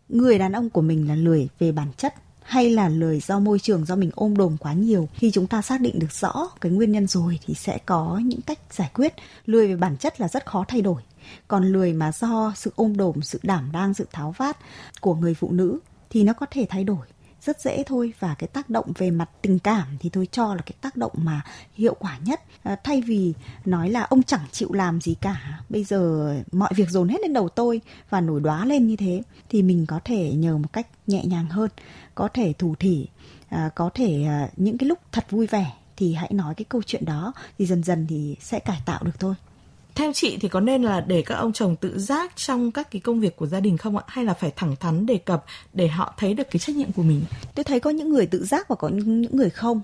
người 0.10 0.38
đàn 0.38 0.52
ông 0.52 0.70
của 0.70 0.82
mình 0.82 1.08
là 1.08 1.16
lười 1.16 1.48
về 1.60 1.72
bản 1.72 1.88
chất 1.98 2.14
hay 2.44 2.70
là 2.70 2.90
lười 2.90 3.20
do 3.20 3.40
môi 3.40 3.60
trường, 3.60 3.86
do 3.86 3.96
mình 3.96 4.12
ôm 4.16 4.38
đồm 4.38 4.58
quá 4.58 4.74
nhiều? 4.74 5.10
Khi 5.14 5.32
chúng 5.32 5.48
ta 5.48 5.62
xác 5.62 5.82
định 5.82 6.00
được 6.00 6.12
rõ 6.12 6.50
cái 6.62 6.72
nguyên 6.72 6.92
nhân 6.92 7.08
rồi 7.08 7.40
thì 7.46 7.54
sẽ 7.54 7.78
có 7.86 8.22
những 8.26 8.42
cách 8.42 8.60
giải 8.72 8.90
quyết. 8.94 9.14
Lười 9.46 9.68
về 9.68 9.76
bản 9.76 9.98
chất 9.98 10.22
là 10.22 10.28
rất 10.28 10.46
khó 10.46 10.66
thay 10.68 10.82
đổi. 10.82 11.02
Còn 11.48 11.64
lười 11.64 11.94
mà 11.94 12.12
do 12.12 12.54
sự 12.56 12.72
ôm 12.76 12.98
đồm, 12.98 13.22
sự 13.22 13.40
đảm 13.44 13.70
đang, 13.74 13.94
sự 13.94 14.08
tháo 14.12 14.36
vát 14.38 14.58
của 15.02 15.16
người 15.16 15.34
phụ 15.34 15.52
nữ 15.52 15.80
thì 16.10 16.24
nó 16.24 16.34
có 16.34 16.46
thể 16.52 16.66
thay 16.70 16.84
đổi 16.84 17.08
rất 17.50 17.62
dễ 17.62 17.84
thôi 17.84 18.13
và 18.19 18.36
cái 18.40 18.48
tác 18.48 18.69
động 18.69 18.92
về 18.98 19.12
mặt 19.12 19.30
tình 19.42 19.60
cảm 19.60 19.98
thì 20.00 20.10
tôi 20.10 20.28
cho 20.31 20.56
là 20.56 20.62
cái 20.62 20.74
tác 20.81 20.96
động 20.96 21.12
mà 21.16 21.42
hiệu 21.74 21.96
quả 22.00 22.18
nhất. 22.25 22.42
À, 22.63 22.75
thay 22.84 23.01
vì 23.01 23.34
nói 23.66 23.90
là 23.90 24.01
ông 24.01 24.24
chẳng 24.24 24.46
chịu 24.51 24.74
làm 24.74 25.01
gì 25.01 25.16
cả 25.22 25.62
bây 25.69 25.84
giờ 25.84 26.36
mọi 26.51 26.72
việc 26.75 26.90
dồn 26.90 27.07
hết 27.07 27.22
lên 27.22 27.34
đầu 27.34 27.50
tôi 27.50 27.81
và 28.10 28.22
nổi 28.22 28.42
đoá 28.42 28.66
lên 28.66 28.88
như 28.88 28.96
thế 28.96 29.22
thì 29.50 29.62
mình 29.62 29.86
có 29.86 30.00
thể 30.04 30.31
nhờ 30.34 30.57
một 30.57 30.74
cách 30.74 30.88
nhẹ 31.07 31.25
nhàng 31.25 31.50
hơn 31.50 31.69
có 32.16 32.28
thể 32.34 32.54
thủ 32.54 32.75
thỉ 32.80 33.07
à, 33.50 33.69
có 33.75 33.90
thể 33.94 34.24
à, 34.28 34.50
những 34.57 34.78
cái 34.78 34.90
lúc 34.90 35.00
thật 35.12 35.31
vui 35.31 35.48
vẻ 35.48 35.72
thì 35.98 36.13
hãy 36.13 36.31
nói 36.34 36.56
cái 36.56 36.66
câu 36.69 36.81
chuyện 36.86 37.06
đó 37.06 37.34
thì 37.57 37.66
dần 37.66 37.84
dần 37.84 38.06
thì 38.10 38.36
sẽ 38.40 38.60
cải 38.60 38.81
tạo 38.86 39.04
được 39.04 39.19
thôi 39.19 39.36
theo 39.96 40.14
chị 40.14 40.38
thì 40.42 40.48
có 40.48 40.60
nên 40.60 40.84
là 40.84 41.02
để 41.02 41.22
các 41.22 41.36
ông 41.36 41.54
chồng 41.54 41.76
tự 41.76 42.00
giác 42.00 42.32
trong 42.36 42.72
các 42.72 42.92
cái 42.92 43.00
công 43.00 43.20
việc 43.20 43.36
của 43.36 43.48
gia 43.48 43.60
đình 43.60 43.78
không 43.78 43.98
ạ? 43.98 44.04
Hay 44.08 44.26
là 44.26 44.34
phải 44.34 44.52
thẳng 44.56 44.76
thắn 44.80 45.06
đề 45.06 45.18
cập 45.18 45.46
để 45.74 45.88
họ 45.88 46.14
thấy 46.18 46.34
được 46.34 46.48
cái 46.52 46.60
trách 46.60 46.76
nhiệm 46.76 46.92
của 46.92 47.04
mình? 47.04 47.22
Tôi 47.56 47.64
thấy 47.64 47.80
có 47.80 47.90
những 47.90 48.10
người 48.10 48.26
tự 48.26 48.46
giác 48.46 48.68
và 48.68 48.76
có 48.76 48.90
những 48.90 49.22
người 49.36 49.50
không. 49.50 49.82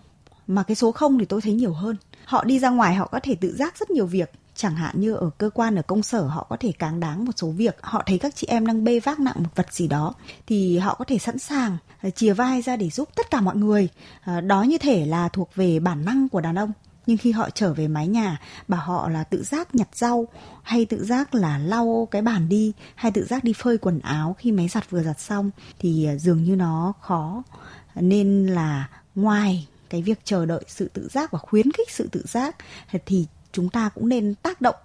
Mà 0.47 0.63
cái 0.63 0.75
số 0.75 0.91
không 0.91 1.19
thì 1.19 1.25
tôi 1.25 1.41
thấy 1.41 1.53
nhiều 1.53 1.73
hơn. 1.73 1.95
Họ 2.25 2.43
đi 2.43 2.59
ra 2.59 2.69
ngoài 2.69 2.95
họ 2.95 3.07
có 3.07 3.19
thể 3.23 3.35
tự 3.35 3.55
giác 3.55 3.77
rất 3.77 3.91
nhiều 3.91 4.05
việc. 4.05 4.31
Chẳng 4.55 4.75
hạn 4.75 4.99
như 4.99 5.13
ở 5.13 5.29
cơ 5.37 5.49
quan, 5.49 5.75
ở 5.75 5.81
công 5.81 6.03
sở 6.03 6.21
họ 6.21 6.47
có 6.49 6.57
thể 6.59 6.71
cáng 6.71 6.99
đáng 6.99 7.25
một 7.25 7.31
số 7.35 7.47
việc. 7.47 7.77
Họ 7.81 8.03
thấy 8.05 8.17
các 8.17 8.35
chị 8.35 8.47
em 8.47 8.67
đang 8.67 8.83
bê 8.83 8.99
vác 8.99 9.19
nặng 9.19 9.35
một 9.37 9.49
vật 9.55 9.73
gì 9.73 9.87
đó 9.87 10.13
thì 10.47 10.77
họ 10.77 10.95
có 10.95 11.05
thể 11.05 11.17
sẵn 11.17 11.39
sàng 11.39 11.77
à, 12.01 12.09
chìa 12.09 12.09
chia 12.09 12.33
vai 12.33 12.61
ra 12.61 12.75
để 12.75 12.89
giúp 12.89 13.09
tất 13.15 13.31
cả 13.31 13.41
mọi 13.41 13.55
người. 13.55 13.87
À, 14.21 14.41
đó 14.41 14.63
như 14.63 14.77
thể 14.77 15.05
là 15.05 15.29
thuộc 15.29 15.55
về 15.55 15.79
bản 15.79 16.05
năng 16.05 16.29
của 16.29 16.41
đàn 16.41 16.55
ông 16.55 16.71
nhưng 17.07 17.17
khi 17.17 17.31
họ 17.31 17.49
trở 17.49 17.73
về 17.73 17.87
mái 17.87 18.07
nhà, 18.07 18.41
bảo 18.67 18.81
họ 18.81 19.09
là 19.09 19.23
tự 19.23 19.43
giác 19.43 19.75
nhặt 19.75 19.87
rau, 19.93 20.27
hay 20.63 20.85
tự 20.85 21.05
giác 21.05 21.35
là 21.35 21.57
lau 21.57 22.07
cái 22.11 22.21
bàn 22.21 22.49
đi, 22.49 22.73
hay 22.95 23.11
tự 23.11 23.25
giác 23.25 23.43
đi 23.43 23.53
phơi 23.53 23.77
quần 23.77 23.99
áo 23.99 24.35
khi 24.39 24.51
máy 24.51 24.67
giặt 24.67 24.89
vừa 24.89 25.03
giặt 25.03 25.19
xong, 25.19 25.51
thì 25.79 26.05
à, 26.05 26.15
dường 26.15 26.43
như 26.43 26.55
nó 26.55 26.93
khó. 27.01 27.43
Nên 27.95 28.47
là 28.47 28.89
ngoài 29.15 29.67
cái 29.89 30.01
việc 30.01 30.19
chờ 30.23 30.45
đợi 30.45 30.63
sự 30.67 30.89
tự 30.93 31.07
giác 31.11 31.31
và 31.31 31.39
khuyến 31.39 31.71
khích 31.71 31.91
sự 31.91 32.09
tự 32.11 32.23
giác, 32.27 32.55
thì 33.05 33.25
chúng 33.51 33.69
ta 33.69 33.89
cũng 33.89 34.09
nên 34.09 34.35
tác 34.35 34.61
động 34.61 34.75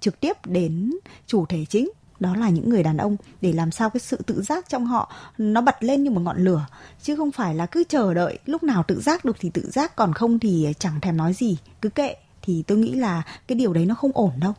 trực 0.00 0.20
tiếp 0.20 0.36
đến 0.46 0.94
chủ 1.26 1.46
thể 1.46 1.64
chính 1.64 1.90
đó 2.20 2.36
là 2.36 2.48
những 2.48 2.68
người 2.68 2.82
đàn 2.82 2.96
ông 2.96 3.16
để 3.40 3.52
làm 3.52 3.70
sao 3.70 3.90
cái 3.90 4.00
sự 4.00 4.16
tự 4.26 4.42
giác 4.42 4.68
trong 4.68 4.86
họ 4.86 5.12
nó 5.38 5.60
bật 5.60 5.76
lên 5.80 6.02
như 6.02 6.10
một 6.10 6.20
ngọn 6.20 6.44
lửa. 6.44 6.66
Chứ 7.02 7.16
không 7.16 7.30
phải 7.30 7.54
là 7.54 7.66
cứ 7.66 7.84
chờ 7.88 8.14
đợi, 8.14 8.38
lúc 8.46 8.62
nào 8.62 8.82
tự 8.82 9.00
giác 9.00 9.24
được 9.24 9.36
thì 9.40 9.50
tự 9.50 9.70
giác, 9.70 9.96
còn 9.96 10.12
không 10.12 10.38
thì 10.38 10.72
chẳng 10.78 11.00
thèm 11.00 11.16
nói 11.16 11.32
gì, 11.32 11.56
cứ 11.82 11.88
kệ. 11.88 12.14
Thì 12.42 12.62
tôi 12.66 12.78
nghĩ 12.78 12.94
là 12.94 13.22
cái 13.48 13.58
điều 13.58 13.72
đấy 13.72 13.86
nó 13.86 13.94
không 13.94 14.10
ổn 14.14 14.32
đâu. 14.40 14.52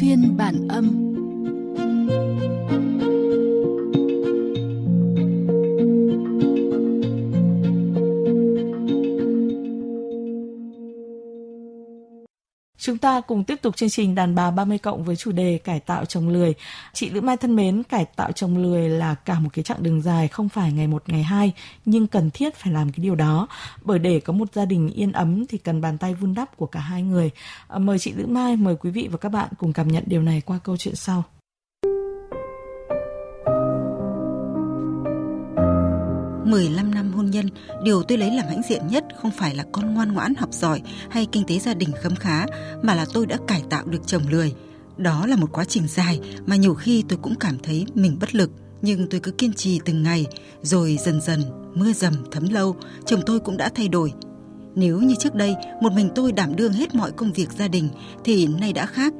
Phiên 0.00 0.36
bản 0.36 0.68
âm. 0.68 1.11
Chúng 12.82 12.98
ta 12.98 13.20
cùng 13.20 13.44
tiếp 13.44 13.62
tục 13.62 13.76
chương 13.76 13.88
trình 13.88 14.14
đàn 14.14 14.34
bà 14.34 14.50
30 14.50 14.78
cộng 14.78 15.04
với 15.04 15.16
chủ 15.16 15.32
đề 15.32 15.58
cải 15.64 15.80
tạo 15.80 16.04
chồng 16.04 16.28
lười. 16.28 16.54
Chị 16.92 17.10
Lữ 17.10 17.20
Mai 17.20 17.36
thân 17.36 17.56
mến, 17.56 17.82
cải 17.82 18.04
tạo 18.04 18.32
chồng 18.32 18.58
lười 18.58 18.88
là 18.88 19.14
cả 19.14 19.38
một 19.38 19.48
cái 19.52 19.62
chặng 19.62 19.82
đường 19.82 20.02
dài, 20.02 20.28
không 20.28 20.48
phải 20.48 20.72
ngày 20.72 20.86
một 20.86 21.02
ngày 21.06 21.22
hai, 21.22 21.52
nhưng 21.84 22.06
cần 22.06 22.30
thiết 22.30 22.54
phải 22.54 22.72
làm 22.72 22.92
cái 22.92 23.02
điều 23.02 23.14
đó. 23.14 23.48
Bởi 23.82 23.98
để 23.98 24.20
có 24.20 24.32
một 24.32 24.54
gia 24.54 24.64
đình 24.64 24.88
yên 24.88 25.12
ấm 25.12 25.46
thì 25.46 25.58
cần 25.58 25.80
bàn 25.80 25.98
tay 25.98 26.14
vun 26.14 26.34
đắp 26.34 26.56
của 26.56 26.66
cả 26.66 26.80
hai 26.80 27.02
người. 27.02 27.30
Ờ, 27.66 27.78
mời 27.78 27.98
chị 27.98 28.12
Lữ 28.12 28.26
Mai, 28.26 28.56
mời 28.56 28.76
quý 28.76 28.90
vị 28.90 29.08
và 29.12 29.18
các 29.18 29.28
bạn 29.28 29.48
cùng 29.58 29.72
cảm 29.72 29.88
nhận 29.88 30.04
điều 30.06 30.22
này 30.22 30.40
qua 30.40 30.58
câu 30.64 30.76
chuyện 30.76 30.94
sau. 30.94 31.24
15 36.52 36.94
năm 36.94 37.12
hôn 37.12 37.30
nhân, 37.30 37.48
điều 37.82 38.02
tôi 38.02 38.18
lấy 38.18 38.30
làm 38.30 38.46
hãnh 38.48 38.62
diện 38.68 38.88
nhất 38.88 39.04
không 39.22 39.30
phải 39.30 39.54
là 39.54 39.64
con 39.72 39.94
ngoan 39.94 40.12
ngoãn 40.12 40.34
học 40.34 40.52
giỏi 40.52 40.82
hay 41.10 41.26
kinh 41.32 41.44
tế 41.46 41.58
gia 41.58 41.74
đình 41.74 41.88
khấm 42.02 42.16
khá, 42.16 42.46
mà 42.82 42.94
là 42.94 43.06
tôi 43.12 43.26
đã 43.26 43.38
cải 43.48 43.62
tạo 43.70 43.86
được 43.86 44.06
chồng 44.06 44.22
lười. 44.30 44.54
Đó 44.96 45.26
là 45.26 45.36
một 45.36 45.52
quá 45.52 45.64
trình 45.64 45.88
dài 45.88 46.20
mà 46.46 46.56
nhiều 46.56 46.74
khi 46.74 47.04
tôi 47.08 47.18
cũng 47.22 47.34
cảm 47.34 47.58
thấy 47.62 47.86
mình 47.94 48.16
bất 48.20 48.34
lực, 48.34 48.50
nhưng 48.82 49.06
tôi 49.08 49.20
cứ 49.20 49.30
kiên 49.30 49.52
trì 49.52 49.80
từng 49.84 50.02
ngày, 50.02 50.26
rồi 50.62 50.98
dần 51.04 51.20
dần 51.20 51.42
mưa 51.74 51.92
dầm 51.92 52.14
thấm 52.30 52.48
lâu, 52.48 52.76
chồng 53.06 53.20
tôi 53.26 53.40
cũng 53.40 53.56
đã 53.56 53.70
thay 53.74 53.88
đổi. 53.88 54.12
Nếu 54.74 55.00
như 55.00 55.14
trước 55.18 55.34
đây 55.34 55.54
một 55.80 55.92
mình 55.92 56.10
tôi 56.14 56.32
đảm 56.32 56.56
đương 56.56 56.72
hết 56.72 56.94
mọi 56.94 57.12
công 57.12 57.32
việc 57.32 57.48
gia 57.58 57.68
đình 57.68 57.88
thì 58.24 58.46
nay 58.46 58.72
đã 58.72 58.86
khác. 58.86 59.12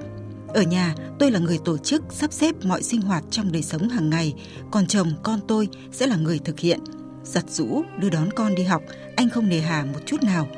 Ở 0.49 0.63
nhà, 0.63 0.95
tôi 1.19 1.31
là 1.31 1.39
người 1.39 1.59
tổ 1.65 1.79
chức, 1.79 2.03
sắp 2.11 2.33
xếp 2.33 2.65
mọi 2.65 2.83
sinh 2.83 3.01
hoạt 3.01 3.25
trong 3.31 3.53
đời 3.53 3.63
sống 3.63 3.89
hàng 3.89 4.11
ngày, 4.11 4.35
còn 4.71 4.87
chồng 4.87 5.13
con 5.23 5.41
tôi 5.49 5.69
sẽ 5.93 6.07
là 6.07 6.17
người 6.17 6.39
thực 6.39 6.61
hiện 6.61 6.81
giặt 7.25 7.51
rũ, 7.51 7.83
đưa 7.99 8.11
đón 8.11 8.33
con 8.33 8.55
đi 8.55 8.63
học, 8.63 8.83
anh 9.17 9.29
không 9.29 9.49
nề 9.49 9.61
hà 9.61 9.85
một 9.85 10.01
chút 10.07 10.23
nào. 10.23 10.49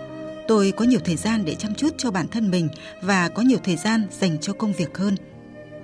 Tôi 0.49 0.73
có 0.77 0.85
nhiều 0.85 1.01
thời 1.05 1.17
gian 1.17 1.45
để 1.45 1.55
chăm 1.55 1.75
chút 1.75 1.95
cho 1.99 2.11
bản 2.11 2.29
thân 2.29 2.51
mình 2.51 2.69
và 3.03 3.29
có 3.29 3.43
nhiều 3.43 3.59
thời 3.65 3.77
gian 3.77 4.07
dành 4.21 4.39
cho 4.41 4.53
công 4.53 4.73
việc 4.73 4.99
hơn. 4.99 5.17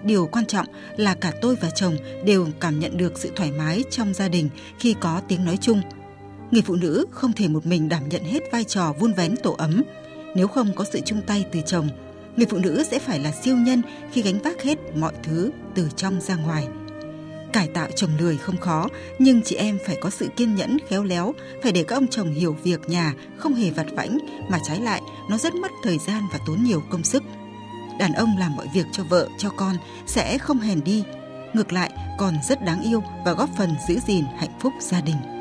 Điều 0.02 0.26
quan 0.26 0.46
trọng 0.46 0.66
là 0.96 1.14
cả 1.14 1.32
tôi 1.40 1.56
và 1.60 1.70
chồng 1.70 1.96
đều 2.24 2.48
cảm 2.60 2.80
nhận 2.80 2.96
được 2.96 3.18
sự 3.18 3.30
thoải 3.36 3.52
mái 3.52 3.84
trong 3.90 4.14
gia 4.14 4.28
đình 4.28 4.48
khi 4.78 4.94
có 5.00 5.20
tiếng 5.28 5.44
nói 5.44 5.58
chung. 5.60 5.82
Người 6.50 6.62
phụ 6.62 6.76
nữ 6.76 7.06
không 7.10 7.32
thể 7.32 7.48
một 7.48 7.66
mình 7.66 7.88
đảm 7.88 8.08
nhận 8.08 8.24
hết 8.24 8.42
vai 8.52 8.64
trò 8.64 8.92
vun 8.92 9.12
vén 9.12 9.36
tổ 9.36 9.52
ấm. 9.52 9.82
Nếu 10.34 10.48
không 10.48 10.74
có 10.74 10.84
sự 10.92 11.00
chung 11.04 11.20
tay 11.26 11.44
từ 11.52 11.60
chồng, 11.66 11.88
người 12.36 12.46
phụ 12.50 12.58
nữ 12.58 12.82
sẽ 12.90 12.98
phải 12.98 13.18
là 13.18 13.32
siêu 13.32 13.56
nhân 13.56 13.82
khi 14.12 14.22
gánh 14.22 14.38
vác 14.38 14.62
hết 14.62 14.78
mọi 14.96 15.12
thứ 15.22 15.50
từ 15.74 15.88
trong 15.96 16.20
ra 16.20 16.36
ngoài. 16.36 16.66
Cải 17.52 17.68
tạo 17.68 17.88
chồng 17.96 18.10
lười 18.18 18.36
không 18.36 18.56
khó, 18.56 18.88
nhưng 19.18 19.42
chị 19.42 19.56
em 19.56 19.78
phải 19.86 19.96
có 20.00 20.10
sự 20.10 20.28
kiên 20.36 20.54
nhẫn, 20.54 20.78
khéo 20.88 21.04
léo, 21.04 21.34
phải 21.62 21.72
để 21.72 21.84
các 21.88 21.96
ông 21.96 22.08
chồng 22.08 22.34
hiểu 22.34 22.56
việc 22.62 22.88
nhà 22.88 23.14
không 23.36 23.54
hề 23.54 23.70
vặt 23.70 23.86
vãnh, 23.92 24.18
mà 24.50 24.58
trái 24.64 24.80
lại 24.80 25.02
nó 25.30 25.38
rất 25.38 25.54
mất 25.54 25.70
thời 25.82 25.98
gian 25.98 26.22
và 26.32 26.38
tốn 26.46 26.64
nhiều 26.64 26.82
công 26.90 27.04
sức. 27.04 27.22
Đàn 27.98 28.12
ông 28.12 28.36
làm 28.38 28.56
mọi 28.56 28.66
việc 28.74 28.86
cho 28.92 29.04
vợ, 29.04 29.28
cho 29.38 29.50
con 29.50 29.76
sẽ 30.06 30.38
không 30.38 30.58
hèn 30.58 30.84
đi, 30.84 31.04
ngược 31.54 31.72
lại 31.72 31.90
còn 32.18 32.34
rất 32.48 32.64
đáng 32.64 32.82
yêu 32.82 33.02
và 33.24 33.32
góp 33.32 33.50
phần 33.58 33.74
giữ 33.88 33.98
gìn 34.06 34.24
hạnh 34.38 34.58
phúc 34.60 34.72
gia 34.80 35.00
đình. 35.00 35.39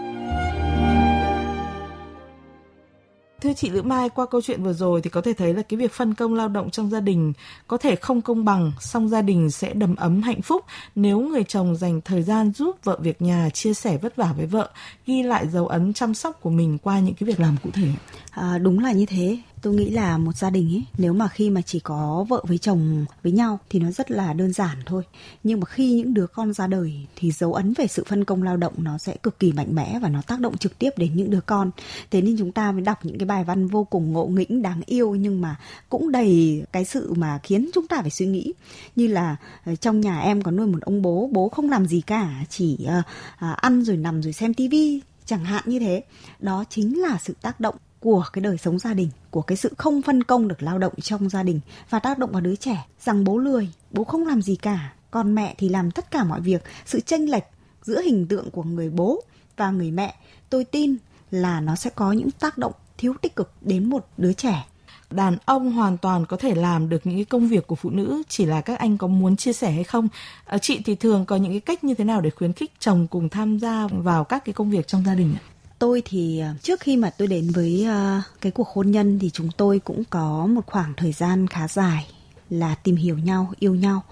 Thưa 3.41 3.53
chị 3.53 3.69
Lữ 3.69 3.81
Mai, 3.81 4.09
qua 4.09 4.25
câu 4.25 4.41
chuyện 4.41 4.63
vừa 4.63 4.73
rồi 4.73 5.01
thì 5.01 5.09
có 5.09 5.21
thể 5.21 5.33
thấy 5.33 5.53
là 5.53 5.61
cái 5.61 5.77
việc 5.77 5.91
phân 5.91 6.13
công 6.13 6.33
lao 6.33 6.47
động 6.47 6.69
trong 6.69 6.89
gia 6.89 6.99
đình 6.99 7.33
có 7.67 7.77
thể 7.77 7.95
không 7.95 8.21
công 8.21 8.45
bằng, 8.45 8.71
song 8.79 9.09
gia 9.09 9.21
đình 9.21 9.51
sẽ 9.51 9.73
đầm 9.73 9.95
ấm 9.95 10.21
hạnh 10.21 10.41
phúc 10.41 10.65
nếu 10.95 11.19
người 11.19 11.43
chồng 11.43 11.75
dành 11.75 12.01
thời 12.01 12.21
gian 12.21 12.51
giúp 12.51 12.75
vợ 12.83 12.97
việc 13.01 13.21
nhà, 13.21 13.49
chia 13.49 13.73
sẻ 13.73 13.97
vất 13.97 14.15
vả 14.15 14.33
với 14.37 14.45
vợ, 14.45 14.69
ghi 15.05 15.23
lại 15.23 15.47
dấu 15.47 15.67
ấn 15.67 15.93
chăm 15.93 16.13
sóc 16.13 16.41
của 16.41 16.49
mình 16.49 16.77
qua 16.77 16.99
những 16.99 17.13
cái 17.13 17.27
việc 17.27 17.39
làm 17.39 17.55
cụ 17.63 17.69
thể. 17.73 17.87
À, 18.31 18.57
đúng 18.57 18.79
là 18.79 18.91
như 18.91 19.05
thế 19.05 19.37
tôi 19.61 19.73
nghĩ 19.73 19.89
là 19.89 20.17
một 20.17 20.35
gia 20.37 20.49
đình 20.49 20.75
ấy, 20.75 20.83
nếu 20.97 21.13
mà 21.13 21.27
khi 21.27 21.49
mà 21.49 21.61
chỉ 21.61 21.79
có 21.79 22.25
vợ 22.29 22.43
với 22.47 22.57
chồng 22.57 23.05
với 23.23 23.31
nhau 23.31 23.59
thì 23.69 23.79
nó 23.79 23.91
rất 23.91 24.11
là 24.11 24.33
đơn 24.33 24.53
giản 24.53 24.77
thôi. 24.85 25.03
Nhưng 25.43 25.59
mà 25.59 25.65
khi 25.65 25.93
những 25.93 26.13
đứa 26.13 26.27
con 26.27 26.53
ra 26.53 26.67
đời 26.67 26.93
thì 27.15 27.31
dấu 27.31 27.53
ấn 27.53 27.73
về 27.77 27.87
sự 27.87 28.03
phân 28.07 28.25
công 28.25 28.43
lao 28.43 28.57
động 28.57 28.73
nó 28.77 28.97
sẽ 28.97 29.15
cực 29.23 29.39
kỳ 29.39 29.51
mạnh 29.51 29.75
mẽ 29.75 29.99
và 30.01 30.09
nó 30.09 30.21
tác 30.21 30.39
động 30.39 30.57
trực 30.57 30.79
tiếp 30.79 30.89
đến 30.97 31.11
những 31.15 31.29
đứa 31.29 31.41
con. 31.41 31.71
Thế 32.11 32.21
nên 32.21 32.35
chúng 32.39 32.51
ta 32.51 32.71
mới 32.71 32.81
đọc 32.81 33.05
những 33.05 33.17
cái 33.17 33.25
bài 33.25 33.43
văn 33.43 33.67
vô 33.67 33.83
cùng 33.83 34.13
ngộ 34.13 34.25
nghĩnh, 34.25 34.61
đáng 34.61 34.81
yêu 34.85 35.15
nhưng 35.15 35.41
mà 35.41 35.55
cũng 35.89 36.11
đầy 36.11 36.63
cái 36.71 36.85
sự 36.85 37.13
mà 37.13 37.39
khiến 37.43 37.69
chúng 37.73 37.87
ta 37.87 38.01
phải 38.01 38.11
suy 38.11 38.25
nghĩ. 38.25 38.53
Như 38.95 39.07
là 39.07 39.35
ờ, 39.65 39.75
trong 39.75 40.01
nhà 40.01 40.19
em 40.19 40.41
có 40.41 40.51
nuôi 40.51 40.67
một 40.67 40.81
ông 40.81 41.01
bố 41.01 41.29
bố 41.31 41.49
không 41.49 41.69
làm 41.69 41.85
gì 41.85 42.01
cả, 42.01 42.45
chỉ 42.49 42.77
ờ, 42.87 43.01
ờ, 43.39 43.53
ăn 43.57 43.83
rồi 43.83 43.97
nằm 43.97 44.21
rồi 44.21 44.33
xem 44.33 44.53
tivi, 44.53 45.01
chẳng 45.25 45.45
hạn 45.45 45.63
như 45.65 45.79
thế. 45.79 46.03
Đó 46.39 46.63
chính 46.69 47.01
là 47.01 47.17
sự 47.21 47.35
tác 47.41 47.59
động 47.59 47.75
của 47.99 48.25
cái 48.33 48.41
đời 48.41 48.57
sống 48.57 48.79
gia 48.79 48.93
đình 48.93 49.09
của 49.31 49.41
cái 49.41 49.57
sự 49.57 49.73
không 49.77 50.01
phân 50.01 50.23
công 50.23 50.47
được 50.47 50.63
lao 50.63 50.77
động 50.77 50.93
trong 51.01 51.29
gia 51.29 51.43
đình 51.43 51.59
và 51.89 51.99
tác 51.99 52.17
động 52.17 52.31
vào 52.31 52.41
đứa 52.41 52.55
trẻ. 52.55 52.85
Rằng 53.01 53.23
bố 53.23 53.37
lười 53.37 53.69
bố 53.91 54.03
không 54.03 54.27
làm 54.27 54.41
gì 54.41 54.55
cả 54.55 54.93
còn 55.11 55.35
mẹ 55.35 55.55
thì 55.57 55.69
làm 55.69 55.91
tất 55.91 56.11
cả 56.11 56.23
mọi 56.23 56.41
việc. 56.41 56.63
Sự 56.85 56.99
chênh 56.99 57.31
lệch 57.31 57.43
giữa 57.83 58.01
hình 58.01 58.27
tượng 58.27 58.51
của 58.51 58.63
người 58.63 58.89
bố 58.89 59.23
và 59.57 59.71
người 59.71 59.91
mẹ 59.91 60.15
tôi 60.49 60.63
tin 60.63 60.95
là 61.31 61.61
nó 61.61 61.75
sẽ 61.75 61.89
có 61.89 62.11
những 62.11 62.31
tác 62.31 62.57
động 62.57 62.73
thiếu 62.97 63.13
tích 63.21 63.35
cực 63.35 63.53
đến 63.61 63.89
một 63.89 64.07
đứa 64.17 64.33
trẻ. 64.33 64.65
Đàn 65.11 65.37
ông 65.45 65.71
hoàn 65.71 65.97
toàn 65.97 66.25
có 66.25 66.37
thể 66.37 66.55
làm 66.55 66.89
được 66.89 67.01
những 67.03 67.15
cái 67.15 67.25
công 67.25 67.47
việc 67.47 67.67
của 67.67 67.75
phụ 67.75 67.89
nữ 67.89 68.23
chỉ 68.27 68.45
là 68.45 68.61
các 68.61 68.79
anh 68.79 68.97
có 68.97 69.07
muốn 69.07 69.35
chia 69.35 69.53
sẻ 69.53 69.71
hay 69.71 69.83
không? 69.83 70.07
À, 70.45 70.57
chị 70.57 70.81
thì 70.85 70.95
thường 70.95 71.25
có 71.25 71.35
những 71.35 71.51
cái 71.51 71.59
cách 71.59 71.83
như 71.83 71.93
thế 71.93 72.03
nào 72.03 72.21
để 72.21 72.29
khuyến 72.29 72.53
khích 72.53 72.71
chồng 72.79 73.07
cùng 73.07 73.29
tham 73.29 73.59
gia 73.59 73.87
vào 73.87 74.23
các 74.23 74.45
cái 74.45 74.53
công 74.53 74.71
việc 74.71 74.87
trong 74.87 75.03
gia 75.05 75.15
đình 75.15 75.35
ạ? 75.35 75.41
Tôi 75.79 76.01
thì 76.05 76.39
à, 76.39 76.55
trước 76.61 76.79
khi 76.79 76.97
mà 76.97 77.09
tôi 77.09 77.27
đến 77.27 77.51
với 77.53 77.85
à, 77.85 78.23
cái 78.41 78.51
cuộc 78.51 78.67
hôn 78.67 78.91
nhân 78.91 79.19
thì 79.19 79.29
chúng 79.29 79.49
tôi 79.57 79.79
cũng 79.79 80.03
có 80.09 80.45
một 80.45 80.65
khoảng 80.65 80.93
thời 80.97 81.11
gian 81.11 81.47
khá 81.47 81.67
dài 81.67 82.07
là 82.49 82.75
tìm 82.75 82.95
hiểu 82.95 83.17
nhau 83.17 83.53
yêu 83.59 83.75
nhau. 83.75 84.03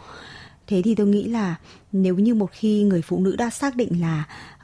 Thế 0.67 0.81
thì 0.81 0.95
tôi 0.95 1.07
nghĩ 1.07 1.23
là 1.23 1.55
nếu 1.91 2.15
như 2.15 2.35
một 2.35 2.49
khi 2.51 2.83
người 2.83 3.01
phụ 3.01 3.19
nữ 3.19 3.35
đã 3.35 3.49
xác 3.49 3.75
định 3.75 4.01
là 4.01 4.23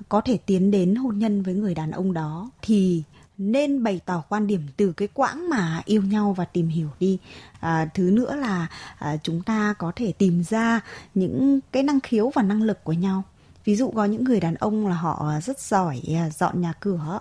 có 0.10 0.22
thể 0.22 0.38
tiến 0.38 0.72
đến 0.72 0.96
hôn 0.96 1.20
nhân 1.20 1.44
với 1.44 1.54
người 1.54 1.76
đàn 1.76 1.92
ông 1.92 2.14
đó 2.14 2.52
thì 2.62 3.04
nên 3.38 3.84
bày 3.84 4.00
tỏ 4.06 4.24
quan 4.30 4.48
điểm 4.48 4.62
từ 4.78 4.94
cái 4.94 5.08
quãng 5.14 5.50
mà 5.50 5.82
yêu 5.86 6.02
nhau 6.02 6.34
và 6.38 6.46
tìm 6.46 6.68
hiểu 6.68 6.90
đi. 7.00 7.18
À, 7.60 7.90
thứ 7.94 8.04
nữa 8.04 8.36
là 8.36 8.68
à, 9.00 9.18
chúng 9.24 9.42
ta 9.42 9.74
có 9.78 9.92
thể 9.96 10.12
tìm 10.12 10.44
ra 10.44 10.82
những 11.14 11.60
cái 11.72 11.84
năng 11.84 12.00
khiếu 12.00 12.32
và 12.36 12.42
năng 12.42 12.64
lực 12.64 12.84
của 12.84 12.94
nhau 12.94 13.24
ví 13.66 13.76
dụ 13.76 13.92
có 13.92 14.06
những 14.06 14.24
người 14.24 14.40
đàn 14.40 14.56
ông 14.56 14.88
là 14.88 14.96
họ 14.96 15.34
rất 15.44 15.60
giỏi 15.60 16.02
à, 16.16 16.30
dọn 16.30 16.62
nhà 16.62 16.74
cửa, 16.80 17.20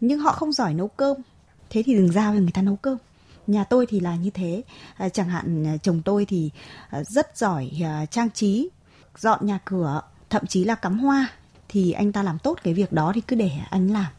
nhưng 0.00 0.18
họ 0.18 0.32
không 0.32 0.52
giỏi 0.52 0.74
nấu 0.74 0.88
cơm. 0.88 1.16
Thế 1.70 1.82
thì 1.86 1.94
đừng 1.94 2.12
giao 2.12 2.34
cho 2.34 2.40
người 2.40 2.50
ta 2.54 2.62
nấu 2.62 2.76
cơm. 2.76 2.98
Nhà 3.46 3.64
tôi 3.64 3.86
thì 3.86 4.00
là 4.00 4.16
như 4.16 4.30
thế. 4.30 4.62
À, 4.96 5.08
chẳng 5.08 5.28
hạn 5.28 5.66
à, 5.66 5.76
chồng 5.76 6.02
tôi 6.04 6.24
thì 6.24 6.50
rất 7.08 7.36
giỏi 7.36 7.70
trang 8.10 8.30
trí, 8.30 8.68
dọn 9.18 9.46
nhà 9.46 9.58
cửa, 9.64 10.00
thậm 10.30 10.46
chí 10.46 10.64
là 10.64 10.74
cắm 10.74 10.98
hoa. 10.98 11.28
Thì 11.68 11.92
anh 11.92 12.12
ta 12.12 12.22
làm 12.22 12.38
tốt 12.38 12.58
cái 12.62 12.74
việc 12.74 12.92
đó 12.92 13.12
thì 13.14 13.20
cứ 13.20 13.36
để 13.36 13.50
anh 13.70 13.92
làm. 13.92 14.12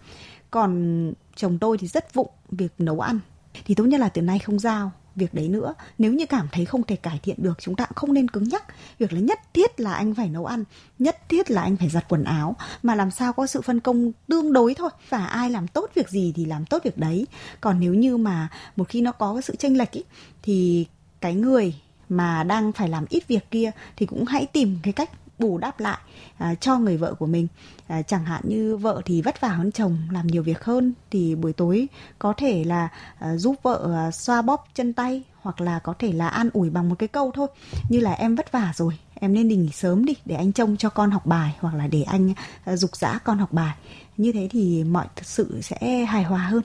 Còn 0.51 1.13
chồng 1.35 1.57
tôi 1.59 1.77
thì 1.77 1.87
rất 1.87 2.13
vụng 2.13 2.29
việc 2.49 2.73
nấu 2.77 2.99
ăn. 2.99 3.19
Thì 3.65 3.75
tốt 3.75 3.83
nhất 3.83 3.99
là 3.99 4.09
từ 4.09 4.21
nay 4.21 4.39
không 4.39 4.59
giao 4.59 4.91
việc 5.15 5.33
đấy 5.33 5.47
nữa. 5.47 5.73
Nếu 5.97 6.13
như 6.13 6.25
cảm 6.25 6.47
thấy 6.51 6.65
không 6.65 6.83
thể 6.83 6.95
cải 6.95 7.19
thiện 7.23 7.35
được 7.39 7.53
chúng 7.61 7.75
ta 7.75 7.85
cũng 7.85 7.95
không 7.95 8.13
nên 8.13 8.27
cứng 8.27 8.49
nhắc. 8.49 8.63
Việc 8.99 9.13
là 9.13 9.19
nhất 9.19 9.39
thiết 9.53 9.79
là 9.79 9.93
anh 9.93 10.15
phải 10.15 10.29
nấu 10.29 10.45
ăn 10.45 10.63
nhất 10.99 11.29
thiết 11.29 11.51
là 11.51 11.61
anh 11.61 11.77
phải 11.77 11.89
giặt 11.89 12.05
quần 12.09 12.23
áo 12.23 12.55
mà 12.83 12.95
làm 12.95 13.11
sao 13.11 13.33
có 13.33 13.47
sự 13.47 13.61
phân 13.61 13.79
công 13.79 14.11
tương 14.27 14.53
đối 14.53 14.73
thôi. 14.73 14.89
Và 15.09 15.25
ai 15.25 15.49
làm 15.49 15.67
tốt 15.67 15.91
việc 15.95 16.09
gì 16.09 16.33
thì 16.35 16.45
làm 16.45 16.65
tốt 16.65 16.83
việc 16.83 16.97
đấy. 16.97 17.27
Còn 17.61 17.79
nếu 17.79 17.93
như 17.93 18.17
mà 18.17 18.47
một 18.75 18.89
khi 18.89 19.01
nó 19.01 19.11
có 19.11 19.33
cái 19.33 19.41
sự 19.41 19.55
chênh 19.55 19.77
lệch 19.77 19.91
ý, 19.91 20.03
thì 20.41 20.85
cái 21.21 21.33
người 21.33 21.75
mà 22.09 22.43
đang 22.43 22.71
phải 22.71 22.89
làm 22.89 23.05
ít 23.09 23.27
việc 23.27 23.51
kia 23.51 23.71
thì 23.95 24.05
cũng 24.05 24.25
hãy 24.25 24.45
tìm 24.45 24.77
cái 24.83 24.93
cách 24.93 25.09
bù 25.39 25.57
đắp 25.57 25.79
lại 25.79 25.97
à, 26.37 26.55
cho 26.55 26.77
người 26.77 26.97
vợ 26.97 27.13
của 27.13 27.25
mình. 27.25 27.47
À, 27.87 28.01
chẳng 28.01 28.25
hạn 28.25 28.41
như 28.43 28.77
vợ 28.77 29.01
thì 29.05 29.21
vất 29.21 29.41
vả 29.41 29.47
hơn 29.47 29.71
chồng 29.71 29.97
làm 30.11 30.27
nhiều 30.27 30.43
việc 30.43 30.63
hơn 30.63 30.93
thì 31.11 31.35
buổi 31.35 31.53
tối 31.53 31.87
có 32.19 32.33
thể 32.37 32.63
là 32.63 32.89
à, 33.19 33.37
giúp 33.37 33.55
vợ 33.63 33.91
à, 33.95 34.11
xoa 34.11 34.41
bóp 34.41 34.67
chân 34.75 34.93
tay 34.93 35.23
hoặc 35.41 35.61
là 35.61 35.79
có 35.79 35.93
thể 35.99 36.11
là 36.11 36.27
an 36.27 36.49
ủi 36.53 36.69
bằng 36.69 36.89
một 36.89 36.95
cái 36.99 37.07
câu 37.07 37.31
thôi 37.31 37.47
như 37.89 37.99
là 37.99 38.11
em 38.11 38.35
vất 38.35 38.51
vả 38.51 38.73
rồi 38.75 38.93
em 39.15 39.33
nên 39.33 39.49
đi 39.49 39.55
nghỉ 39.55 39.69
sớm 39.69 40.05
đi 40.05 40.13
để 40.25 40.35
anh 40.35 40.51
trông 40.51 40.77
cho 40.77 40.89
con 40.89 41.11
học 41.11 41.25
bài 41.25 41.55
hoặc 41.59 41.75
là 41.75 41.87
để 41.87 42.03
anh 42.03 42.33
à, 42.65 42.75
dục 42.75 42.95
dã 42.95 43.19
con 43.23 43.37
học 43.37 43.53
bài. 43.53 43.75
Như 44.17 44.31
thế 44.31 44.47
thì 44.51 44.83
mọi 44.83 45.05
sự 45.21 45.61
sẽ 45.61 46.05
hài 46.05 46.23
hòa 46.23 46.39
hơn. 46.39 46.61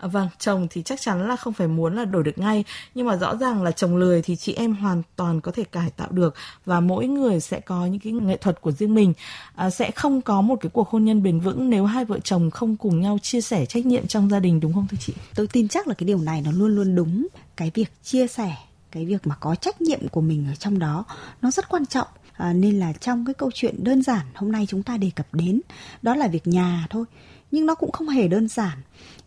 À, 0.00 0.08
vâng, 0.08 0.28
chồng 0.38 0.66
thì 0.70 0.82
chắc 0.82 1.00
chắn 1.00 1.28
là 1.28 1.36
không 1.36 1.52
phải 1.52 1.68
muốn 1.68 1.96
là 1.96 2.04
đổi 2.04 2.22
được 2.22 2.38
ngay, 2.38 2.64
nhưng 2.94 3.06
mà 3.06 3.16
rõ 3.16 3.36
ràng 3.36 3.62
là 3.62 3.70
chồng 3.70 3.96
lười 3.96 4.22
thì 4.22 4.36
chị 4.36 4.54
em 4.54 4.74
hoàn 4.74 5.02
toàn 5.16 5.40
có 5.40 5.52
thể 5.52 5.64
cải 5.64 5.90
tạo 5.90 6.08
được 6.10 6.34
và 6.64 6.80
mỗi 6.80 7.06
người 7.06 7.40
sẽ 7.40 7.60
có 7.60 7.86
những 7.86 8.00
cái 8.00 8.12
nghệ 8.12 8.36
thuật 8.36 8.60
của 8.60 8.72
riêng 8.72 8.94
mình. 8.94 9.12
À, 9.54 9.70
sẽ 9.70 9.90
không 9.90 10.20
có 10.20 10.40
một 10.40 10.56
cái 10.60 10.70
cuộc 10.70 10.88
hôn 10.88 11.04
nhân 11.04 11.22
bền 11.22 11.40
vững 11.40 11.70
nếu 11.70 11.84
hai 11.84 12.04
vợ 12.04 12.18
chồng 12.24 12.50
không 12.50 12.76
cùng 12.76 13.00
nhau 13.00 13.18
chia 13.22 13.40
sẻ 13.40 13.66
trách 13.66 13.86
nhiệm 13.86 14.06
trong 14.06 14.30
gia 14.30 14.40
đình 14.40 14.60
đúng 14.60 14.72
không 14.72 14.86
thưa 14.90 14.98
chị? 15.00 15.12
Tôi 15.34 15.46
tin 15.46 15.68
chắc 15.68 15.88
là 15.88 15.94
cái 15.94 16.06
điều 16.06 16.18
này 16.18 16.42
nó 16.44 16.52
luôn 16.52 16.74
luôn 16.74 16.94
đúng. 16.94 17.26
Cái 17.56 17.70
việc 17.74 17.88
chia 18.02 18.26
sẻ, 18.26 18.56
cái 18.92 19.06
việc 19.06 19.26
mà 19.26 19.34
có 19.40 19.54
trách 19.54 19.80
nhiệm 19.80 20.08
của 20.08 20.20
mình 20.20 20.46
ở 20.50 20.54
trong 20.54 20.78
đó 20.78 21.04
nó 21.42 21.50
rất 21.50 21.68
quan 21.68 21.86
trọng. 21.86 22.08
À, 22.32 22.52
nên 22.52 22.80
là 22.80 22.92
trong 22.92 23.24
cái 23.24 23.34
câu 23.34 23.50
chuyện 23.54 23.84
đơn 23.84 24.02
giản 24.02 24.26
hôm 24.34 24.52
nay 24.52 24.66
chúng 24.68 24.82
ta 24.82 24.96
đề 24.96 25.10
cập 25.16 25.34
đến 25.34 25.60
đó 26.02 26.14
là 26.14 26.28
việc 26.28 26.46
nhà 26.46 26.86
thôi 26.90 27.04
nhưng 27.50 27.66
nó 27.66 27.74
cũng 27.74 27.92
không 27.92 28.08
hề 28.08 28.28
đơn 28.28 28.48
giản. 28.48 28.78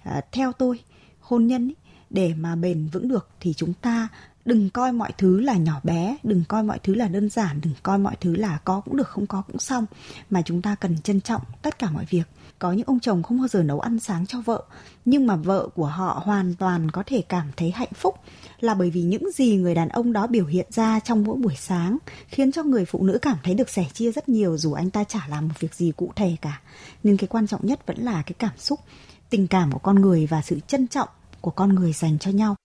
À, 0.03 0.22
theo 0.32 0.51
tôi 0.51 0.80
hôn 1.20 1.48
nhân 1.48 1.68
ý, 1.68 1.75
để 2.10 2.34
mà 2.34 2.56
bền 2.56 2.88
vững 2.88 3.08
được 3.08 3.30
thì 3.39 3.53
chúng 3.53 3.74
ta 3.74 4.08
đừng 4.45 4.69
coi 4.69 4.91
mọi 4.91 5.12
thứ 5.17 5.39
là 5.39 5.53
nhỏ 5.53 5.79
bé, 5.83 6.17
đừng 6.23 6.43
coi 6.47 6.63
mọi 6.63 6.79
thứ 6.83 6.95
là 6.95 7.07
đơn 7.07 7.29
giản, 7.29 7.62
đừng 7.62 7.73
coi 7.83 7.97
mọi 7.97 8.15
thứ 8.21 8.35
là 8.35 8.57
có 8.63 8.81
cũng 8.85 8.97
được, 8.97 9.07
không 9.07 9.27
có 9.27 9.41
cũng 9.41 9.59
xong. 9.59 9.85
Mà 10.29 10.41
chúng 10.41 10.62
ta 10.62 10.75
cần 10.75 10.97
trân 11.01 11.21
trọng 11.21 11.41
tất 11.62 11.79
cả 11.79 11.89
mọi 11.91 12.05
việc. 12.09 12.23
Có 12.59 12.71
những 12.71 12.88
ông 12.88 13.00
chồng 13.00 13.23
không 13.23 13.39
bao 13.39 13.47
giờ 13.47 13.63
nấu 13.63 13.79
ăn 13.79 14.00
sáng 14.00 14.25
cho 14.25 14.41
vợ, 14.41 14.63
nhưng 15.05 15.27
mà 15.27 15.35
vợ 15.35 15.67
của 15.75 15.85
họ 15.85 16.21
hoàn 16.25 16.55
toàn 16.55 16.91
có 16.91 17.03
thể 17.05 17.21
cảm 17.29 17.47
thấy 17.57 17.71
hạnh 17.71 17.93
phúc. 17.93 18.15
Là 18.59 18.73
bởi 18.73 18.89
vì 18.89 19.01
những 19.01 19.31
gì 19.31 19.55
người 19.55 19.75
đàn 19.75 19.89
ông 19.89 20.13
đó 20.13 20.27
biểu 20.27 20.45
hiện 20.45 20.67
ra 20.69 21.00
trong 21.00 21.23
mỗi 21.23 21.38
buổi 21.38 21.55
sáng 21.57 21.97
khiến 22.27 22.51
cho 22.51 22.63
người 22.63 22.85
phụ 22.85 23.03
nữ 23.03 23.17
cảm 23.21 23.38
thấy 23.43 23.53
được 23.53 23.69
sẻ 23.69 23.85
chia 23.93 24.12
rất 24.12 24.29
nhiều 24.29 24.57
dù 24.57 24.73
anh 24.73 24.89
ta 24.89 25.03
chả 25.03 25.27
làm 25.29 25.47
một 25.47 25.53
việc 25.59 25.75
gì 25.75 25.91
cụ 25.97 26.12
thể 26.15 26.35
cả. 26.41 26.62
Nên 27.03 27.17
cái 27.17 27.27
quan 27.27 27.47
trọng 27.47 27.65
nhất 27.65 27.88
vẫn 27.88 27.97
là 27.97 28.21
cái 28.21 28.33
cảm 28.39 28.57
xúc, 28.57 28.79
tình 29.29 29.47
cảm 29.47 29.71
của 29.71 29.79
con 29.79 29.95
người 29.95 30.27
và 30.27 30.41
sự 30.41 30.59
trân 30.67 30.88
trọng 30.88 31.09
của 31.41 31.51
con 31.51 31.75
người 31.75 31.93
dành 31.93 32.19
cho 32.19 32.31
nhau. 32.31 32.55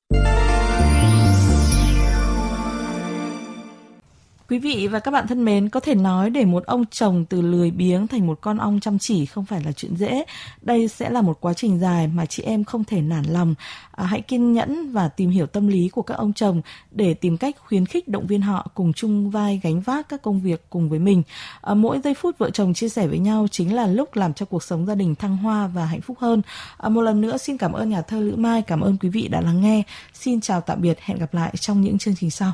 Quý 4.50 4.58
vị 4.58 4.88
và 4.88 4.98
các 4.98 5.10
bạn 5.10 5.26
thân 5.26 5.44
mến, 5.44 5.68
có 5.68 5.80
thể 5.80 5.94
nói 5.94 6.30
để 6.30 6.44
một 6.44 6.66
ông 6.66 6.84
chồng 6.86 7.24
từ 7.24 7.40
lười 7.40 7.70
biếng 7.70 8.06
thành 8.06 8.26
một 8.26 8.38
con 8.40 8.58
ong 8.58 8.80
chăm 8.80 8.98
chỉ 8.98 9.26
không 9.26 9.44
phải 9.44 9.62
là 9.64 9.72
chuyện 9.72 9.96
dễ. 9.96 10.24
Đây 10.62 10.88
sẽ 10.88 11.10
là 11.10 11.22
một 11.22 11.40
quá 11.40 11.54
trình 11.54 11.80
dài 11.80 12.08
mà 12.08 12.26
chị 12.26 12.42
em 12.42 12.64
không 12.64 12.84
thể 12.84 13.00
nản 13.00 13.24
lòng. 13.24 13.54
À, 13.90 14.04
hãy 14.04 14.20
kiên 14.20 14.52
nhẫn 14.52 14.92
và 14.92 15.08
tìm 15.08 15.30
hiểu 15.30 15.46
tâm 15.46 15.68
lý 15.68 15.88
của 15.88 16.02
các 16.02 16.14
ông 16.14 16.32
chồng 16.32 16.62
để 16.90 17.14
tìm 17.14 17.36
cách 17.36 17.56
khuyến 17.66 17.86
khích 17.86 18.08
động 18.08 18.26
viên 18.26 18.42
họ 18.42 18.70
cùng 18.74 18.92
chung 18.92 19.30
vai 19.30 19.60
gánh 19.62 19.80
vác 19.80 20.08
các 20.08 20.22
công 20.22 20.40
việc 20.40 20.66
cùng 20.70 20.88
với 20.88 20.98
mình. 20.98 21.22
À, 21.60 21.74
mỗi 21.74 22.00
giây 22.04 22.14
phút 22.14 22.38
vợ 22.38 22.50
chồng 22.50 22.74
chia 22.74 22.88
sẻ 22.88 23.06
với 23.06 23.18
nhau 23.18 23.46
chính 23.50 23.74
là 23.74 23.86
lúc 23.86 24.16
làm 24.16 24.34
cho 24.34 24.46
cuộc 24.46 24.62
sống 24.62 24.86
gia 24.86 24.94
đình 24.94 25.14
thăng 25.14 25.36
hoa 25.36 25.66
và 25.66 25.84
hạnh 25.84 26.00
phúc 26.00 26.18
hơn. 26.20 26.42
À, 26.76 26.88
một 26.88 27.02
lần 27.02 27.20
nữa 27.20 27.36
xin 27.36 27.58
cảm 27.58 27.72
ơn 27.72 27.90
nhà 27.90 28.02
thơ 28.02 28.20
Lữ 28.20 28.36
Mai, 28.36 28.62
cảm 28.62 28.80
ơn 28.80 28.96
quý 28.96 29.08
vị 29.08 29.28
đã 29.28 29.40
lắng 29.40 29.60
nghe. 29.60 29.82
Xin 30.14 30.40
chào 30.40 30.60
tạm 30.60 30.80
biệt, 30.80 30.98
hẹn 31.00 31.18
gặp 31.18 31.34
lại 31.34 31.52
trong 31.60 31.80
những 31.80 31.98
chương 31.98 32.14
trình 32.16 32.30
sau. 32.30 32.52